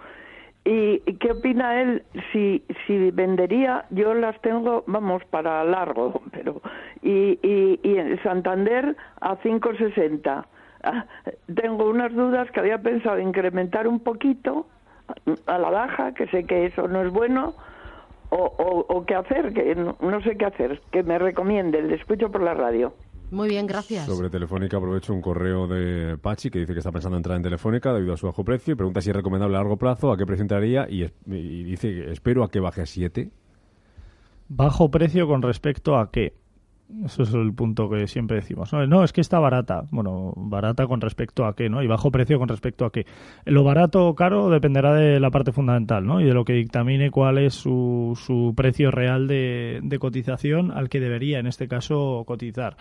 ¿Y 0.65 0.99
qué 1.19 1.31
opina 1.31 1.81
él 1.81 2.03
si, 2.33 2.65
si 2.87 3.13
vendería? 3.13 3.85
Yo 3.91 4.15
las 4.15 4.41
tengo, 4.41 4.83
vamos, 4.89 5.25
para 5.27 5.63
largo, 5.65 6.21
pero. 6.33 6.61
Y, 7.03 7.39
y, 7.41 7.79
y 7.85 7.99
en 7.99 8.21
Santander 8.25 8.97
a 9.21 9.37
5,60. 9.37 10.45
Ah, 10.83 11.07
tengo 11.55 11.89
unas 11.89 12.13
dudas 12.13 12.51
que 12.51 12.61
había 12.61 12.79
pensado 12.79 13.21
incrementar 13.21 13.87
un 13.87 14.01
poquito 14.01 14.67
a 15.47 15.59
la 15.59 15.71
baja, 15.71 16.13
que 16.15 16.27
sé 16.29 16.45
que 16.45 16.67
eso 16.67 16.89
no 16.89 17.03
es 17.03 17.13
bueno, 17.13 17.55
o, 18.31 18.87
o, 18.89 19.05
qué 19.05 19.15
hacer, 19.15 19.53
que 19.53 19.75
no, 19.75 19.97
no, 20.01 20.21
sé 20.23 20.37
qué 20.37 20.47
hacer, 20.47 20.81
que 20.91 21.03
me 21.03 21.19
recomiende, 21.19 21.83
le 21.83 21.95
escucho 21.95 22.31
por 22.31 22.43
la 22.43 22.55
radio. 22.55 22.95
Muy 23.31 23.49
bien, 23.49 23.67
gracias. 23.67 24.07
Sobre 24.07 24.31
Telefónica 24.31 24.77
aprovecho 24.77 25.13
un 25.13 25.21
correo 25.21 25.67
de 25.67 26.17
Pachi 26.17 26.49
que 26.49 26.61
dice 26.61 26.73
que 26.73 26.79
está 26.79 26.93
pensando 26.93 27.17
en 27.17 27.21
entrar 27.21 27.37
en 27.37 27.43
Telefónica 27.43 27.93
debido 27.93 28.15
a 28.15 28.17
su 28.17 28.27
bajo 28.27 28.45
precio 28.45 28.75
y 28.75 28.77
pregunta 28.77 29.01
si 29.01 29.11
es 29.11 29.17
recomendable 29.17 29.57
a 29.57 29.61
largo 29.61 29.77
plazo, 29.77 30.13
a 30.13 30.17
qué 30.17 30.25
precio 30.25 30.43
entraría 30.43 30.87
y, 30.89 31.05
y 31.27 31.65
dice 31.65 32.11
espero 32.13 32.45
a 32.45 32.49
que 32.49 32.61
baje 32.61 32.83
a 32.83 32.87
7. 32.87 33.31
Bajo 34.49 34.91
precio 34.93 35.27
con 35.27 35.43
respecto 35.43 35.97
a 35.97 36.11
qué? 36.13 36.35
Eso 37.05 37.25
es 37.25 37.35
el 37.35 37.53
punto 37.53 37.89
que 37.91 38.07
siempre 38.07 38.37
decimos. 38.37 38.73
No, 38.73 39.03
es 39.03 39.13
que 39.13 39.21
está 39.21 39.39
barata. 39.39 39.85
Bueno, 39.91 40.33
barata 40.37 40.87
con 40.87 41.01
respecto 41.01 41.45
a 41.45 41.55
qué, 41.55 41.69
¿no? 41.69 41.83
Y 41.83 41.87
bajo 41.87 42.11
precio 42.11 42.39
con 42.39 42.49
respecto 42.49 42.85
a 42.85 42.93
qué. 42.93 43.07
Lo 43.45 43.65
barato 43.65 44.07
o 44.07 44.15
caro 44.15 44.51
dependerá 44.51 44.95
de 44.95 45.19
la 45.19 45.31
parte 45.31 45.53
fundamental, 45.53 46.07
¿no? 46.07 46.21
Y 46.21 46.25
de 46.25 46.35
lo 46.35 46.45
que 46.45 46.53
dictamine 46.53 47.11
cuál 47.11 47.39
es 47.39 47.55
su, 47.55 48.17
su 48.21 48.55
precio 48.57 48.91
real 48.91 49.27
de, 49.27 49.81
de 49.83 49.99
cotización 49.99 50.71
al 50.71 50.89
que 50.89 51.01
debería, 51.01 51.41
en 51.41 51.47
este 51.47 51.67
caso, 51.67 52.23
cotizar. 52.27 52.77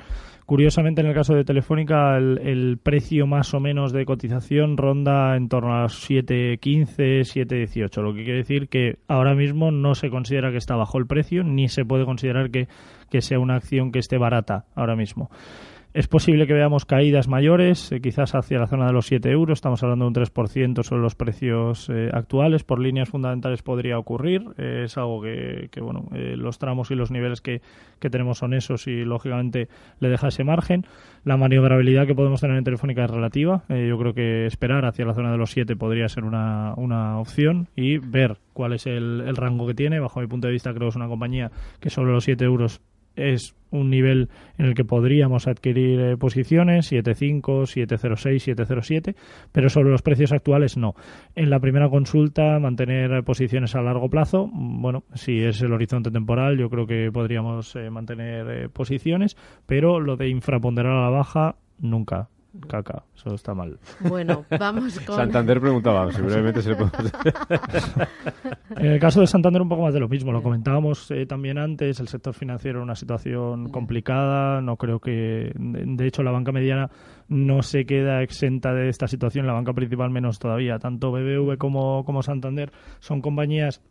Curiosamente, 0.46 1.02
en 1.02 1.08
el 1.08 1.16
caso 1.16 1.34
de 1.34 1.44
Telefónica, 1.44 2.18
el, 2.18 2.78
precio 2.84 3.26
más 3.26 3.56
o 3.56 3.60
menos 3.60 3.92
de 3.92 4.06
cotización 4.06 4.78
ronda 4.78 5.36
en 5.36 5.50
torno 5.50 5.76
a 5.76 5.82
las 5.82 6.08
7.15, 6.08 7.22
7.18, 7.22 8.02
lo 8.04 8.14
que 8.14 8.24
quiere 8.24 8.40
decir 8.40 8.70
que 8.70 9.00
ahora 9.08 9.34
mismo 9.34 9.72
no 9.72 9.96
se 9.96 10.12
considera 10.12 10.52
que 10.52 10.58
está 10.58 10.76
bajo 10.76 11.00
el 11.00 11.08
precio, 11.08 11.44
ni 11.44 11.68
se 11.68 11.84
puede 11.84 12.06
considerar 12.06 12.52
que, 12.52 12.68
que 13.16 13.22
sea 13.22 13.40
una 13.40 13.56
acción 13.56 13.94
que 13.94 14.00
esté 14.00 14.18
barata 14.18 14.66
ahora 14.76 14.98
mismo. 14.98 15.30
Es 15.96 16.10
posible 16.10 16.46
que 16.46 16.54
veamos 16.54 16.84
caídas 16.84 17.30
mayores, 17.30 17.90
eh, 17.94 18.02
quizás 18.02 18.36
hacia 18.36 18.60
la 18.60 18.68
zona 18.68 18.88
de 18.88 18.92
los 18.92 19.06
7 19.06 19.32
euros. 19.32 19.60
Estamos 19.60 19.82
hablando 19.82 20.04
de 20.04 20.10
un 20.10 20.14
3% 20.14 20.84
sobre 20.84 21.02
los 21.02 21.16
precios 21.16 21.90
eh, 21.90 22.10
actuales. 22.12 22.66
Por 22.66 22.82
líneas 22.82 23.08
fundamentales 23.08 23.62
podría 23.62 23.98
ocurrir. 23.98 24.44
Eh, 24.58 24.82
es 24.84 24.98
algo 24.98 25.22
que, 25.22 25.70
bueno, 25.80 26.10
los 26.12 26.60
tramos 26.60 26.92
y 26.92 26.96
los 26.96 27.12
niveles 27.12 27.40
que, 27.40 27.62
tenemos 28.02 28.40
son 28.40 28.54
esos 28.54 28.88
y, 28.88 29.06
lógicamente, 29.06 29.70
le 30.02 30.10
deja 30.10 30.28
ese 30.28 30.44
margen. 30.44 30.86
La 31.24 31.38
maniobrabilidad 31.38 32.06
que 32.06 32.14
podemos 32.14 32.42
tener 32.42 32.58
en 32.58 32.66
Telefónica 32.66 33.06
es 33.06 33.10
relativa. 33.10 33.64
yo 33.70 33.98
creo 33.98 34.14
que 34.14 34.48
esperar 34.48 34.84
hacia 34.84 35.06
la 35.06 35.14
zona 35.14 35.32
de 35.32 35.38
los 35.38 35.52
7 35.52 35.78
podría 35.78 36.10
ser 36.10 36.26
una, 36.26 36.74
una 36.76 37.20
opción 37.20 37.70
y 37.74 38.00
ver 38.00 38.40
cuál 38.52 38.74
es 38.74 38.86
el, 38.86 39.24
el 39.26 39.38
rango 39.38 39.66
que 39.66 39.74
tiene. 39.74 40.02
Bajo 40.02 40.20
mi 40.20 40.28
punto 40.28 40.48
de 40.48 40.54
vista, 40.54 40.72
creo 40.74 40.88
que 40.88 40.90
es 40.90 40.96
una 40.98 41.08
compañía 41.08 41.52
que 41.80 41.90
sobre 41.90 42.12
los 42.12 42.26
7 42.26 42.44
euros 42.44 42.82
es 43.16 43.56
un 43.72 43.90
nivel 43.90 44.30
en 44.58 44.68
el 44.68 44.74
que 44.74 44.86
podríamos 44.86 45.48
adquirir 45.48 46.00
eh, 46.00 46.18
posiciones, 46.18 46.92
7.5, 46.92 47.42
7.06, 47.42 48.56
7.07, 48.56 49.16
pero 49.52 49.70
sobre 49.70 49.90
los 49.90 50.02
precios 50.02 50.32
actuales 50.32 50.78
no. 50.78 50.94
En 51.36 51.50
la 51.50 51.60
primera 51.60 51.90
consulta, 51.90 52.60
mantener 52.60 53.24
posiciones 53.24 53.76
a 53.76 53.82
largo 53.82 54.10
plazo, 54.10 54.48
mm, 54.48 54.82
bueno, 54.82 55.04
si 55.14 55.44
es 55.44 55.62
el 55.62 55.74
horizonte 55.74 56.12
temporal, 56.12 56.58
yo 56.58 56.70
creo 56.70 56.88
que 56.88 57.12
podríamos 57.12 57.76
eh, 57.76 57.90
mantener 57.90 58.50
eh, 58.50 58.70
posiciones, 58.70 59.36
pero 59.66 60.00
lo 60.00 60.16
de 60.16 60.30
infraponderar 60.30 60.94
a 60.94 61.04
la 61.04 61.10
baja, 61.10 61.56
nunca 61.80 62.30
caca, 62.68 63.04
eso 63.16 63.34
está 63.36 63.54
mal. 63.54 63.80
Bueno, 64.02 64.46
vamos 64.60 65.00
con... 65.06 65.16
Santander 65.16 65.60
preguntaba, 65.60 66.12
seguramente 66.12 66.62
se 66.62 66.70
le 66.70 66.76
puede... 66.76 66.92
en 68.78 68.86
el 68.86 69.00
caso 69.00 69.22
de 69.22 69.28
Santander 69.28 69.62
un 69.62 69.70
poco 69.70 69.84
más 69.84 69.94
de 69.94 70.00
lo 70.00 70.10
mismo, 70.10 70.32
lo 70.32 70.42
comentábamos 70.42 71.10
eh, 71.12 71.26
también 71.26 71.58
antes, 71.58 72.00
el 72.00 72.08
sector 72.08 72.34
financiero 72.34 72.80
en 72.80 72.84
una 72.84 72.96
situación 72.96 73.70
complicada, 73.70 74.62
no 74.62 74.78
creo 74.78 75.00
que, 75.00 75.52
de 75.56 76.08
hecho 76.08 76.24
la 76.24 76.32
banca 76.32 76.52
mediana 76.52 76.90
no 77.28 77.62
se 77.62 77.86
queda 77.86 78.22
exenta 78.22 78.74
de 78.74 78.90
esta 78.90 79.08
situación, 79.08 79.48
la 79.48 79.54
banca 79.54 79.74
principal 79.74 80.10
menos 80.10 80.40
todavía, 80.40 80.80
tanto 80.80 81.12
BBV 81.12 81.58
como, 81.58 82.06
como 82.06 82.24
Santander 82.24 82.72
son 83.00 83.22
compañías 83.22 83.82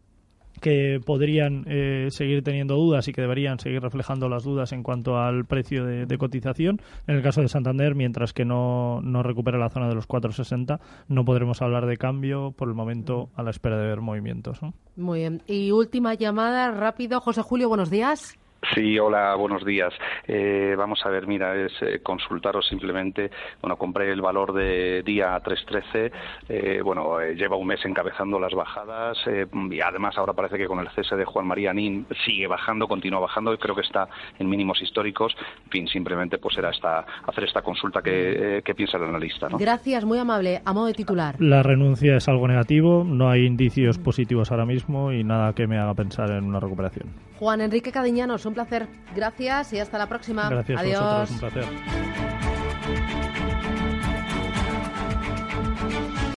que 0.61 1.01
podrían 1.05 1.65
eh, 1.67 2.09
seguir 2.11 2.43
teniendo 2.43 2.77
dudas 2.77 3.09
y 3.09 3.13
que 3.13 3.21
deberían 3.21 3.59
seguir 3.59 3.83
reflejando 3.83 4.29
las 4.29 4.45
dudas 4.45 4.73
en 4.73 4.83
cuanto 4.83 5.19
al 5.19 5.45
precio 5.45 5.85
de, 5.85 6.19
cotización. 6.19 6.81
En 7.07 7.17
el 7.17 7.23
caso 7.23 7.41
de 7.41 7.49
Santander, 7.49 7.95
mientras 7.95 8.33
que 8.33 8.45
no, 8.45 9.01
no 9.03 9.23
recupere 9.23 9.59
la 9.59 9.71
zona 9.71 9.89
de 9.89 9.95
los 9.95 10.09
4,60, 10.09 10.81
no 11.09 11.25
podremos 11.25 11.61
hablar 11.61 11.87
de 11.87 11.97
cambio 11.97 12.53
por 12.53 12.69
el 12.69 12.75
momento 12.75 13.31
a 13.35 13.43
la 13.43 13.51
espera 13.51 13.79
de 13.79 13.87
ver 13.87 14.01
movimientos. 14.01 14.61
Muy 14.97 15.21
bien. 15.21 15.43
Y 15.47 15.73
última 15.73 16.15
llamada, 16.15 16.71
rápido. 16.71 17.21
José 17.21 17.43
Julio, 17.43 17.69
buenos 17.69 17.91
días. 17.91 18.39
Sí, 18.73 18.99
hola, 18.99 19.35
buenos 19.35 19.65
días. 19.65 19.93
Eh, 20.27 20.75
vamos 20.77 21.05
a 21.05 21.11
ver, 21.11 21.27
mira, 21.27 21.55
es 21.55 21.73
eh, 21.83 22.01
consultaros 22.03 22.67
simplemente, 22.67 23.31
bueno, 23.61 23.77
compré 23.77 24.11
el 24.11 24.21
valor 24.21 24.53
de 24.53 25.03
día 25.03 25.39
313, 25.45 26.13
eh, 26.49 26.81
bueno, 26.83 27.21
eh, 27.21 27.35
lleva 27.35 27.57
un 27.57 27.67
mes 27.67 27.85
encabezando 27.85 28.39
las 28.39 28.53
bajadas 28.53 29.19
eh, 29.27 29.47
y 29.71 29.81
además 29.81 30.17
ahora 30.17 30.33
parece 30.33 30.57
que 30.57 30.67
con 30.67 30.79
el 30.79 30.89
cese 30.91 31.17
de 31.17 31.25
Juan 31.25 31.47
María 31.47 31.73
Nin 31.73 32.07
sigue 32.25 32.47
bajando, 32.47 32.89
continúa 32.89 33.21
bajando 33.21 33.53
y 33.53 33.59
creo 33.59 33.75
que 33.75 33.83
está 33.83 34.09
en 34.39 34.49
mínimos 34.49 34.81
históricos. 34.81 35.35
En 35.65 35.71
fin, 35.71 35.89
simplemente 35.89 36.39
pues 36.39 36.57
era 36.57 36.71
esta, 36.71 37.05
hacer 37.27 37.45
esta 37.45 37.63
consulta 37.63 38.03
que, 38.03 38.59
eh, 38.59 38.63
que 38.63 38.75
piensa 38.75 38.97
el 38.97 39.05
analista, 39.05 39.49
¿no? 39.49 39.59
Gracias, 39.59 40.05
muy 40.05 40.19
amable. 40.19 40.63
A 40.65 40.73
modo 40.73 40.87
de 40.87 40.95
titular. 40.95 41.37
La 41.41 41.63
renuncia 41.63 42.17
es 42.17 42.29
algo 42.29 42.49
negativo, 42.49 43.05
no 43.05 43.29
hay 43.31 43.45
indicios 43.45 43.99
positivos 43.99 44.51
ahora 44.51 44.67
mismo 44.67 45.13
y 45.13 45.25
nada 45.25 45.53
que 45.55 45.67
me 45.67 45.79
haga 45.79 45.95
pensar 45.95 46.31
en 46.31 46.45
una 46.45 46.61
recuperación. 46.61 47.09
Juan 47.39 47.61
Enrique 47.61 47.93
Cadiñanos, 47.93 48.47
un 48.47 48.55
placer. 48.55 48.87
Gracias 49.15 49.73
y 49.73 49.81
hasta 49.81 49.99
la 49.99 50.09
próxima. 50.09 50.49
Gracias 50.49 50.81
Adiós. 50.81 51.01
a 51.01 51.21
vosotros, 51.21 51.31
un 51.31 51.39
placer. 51.41 53.24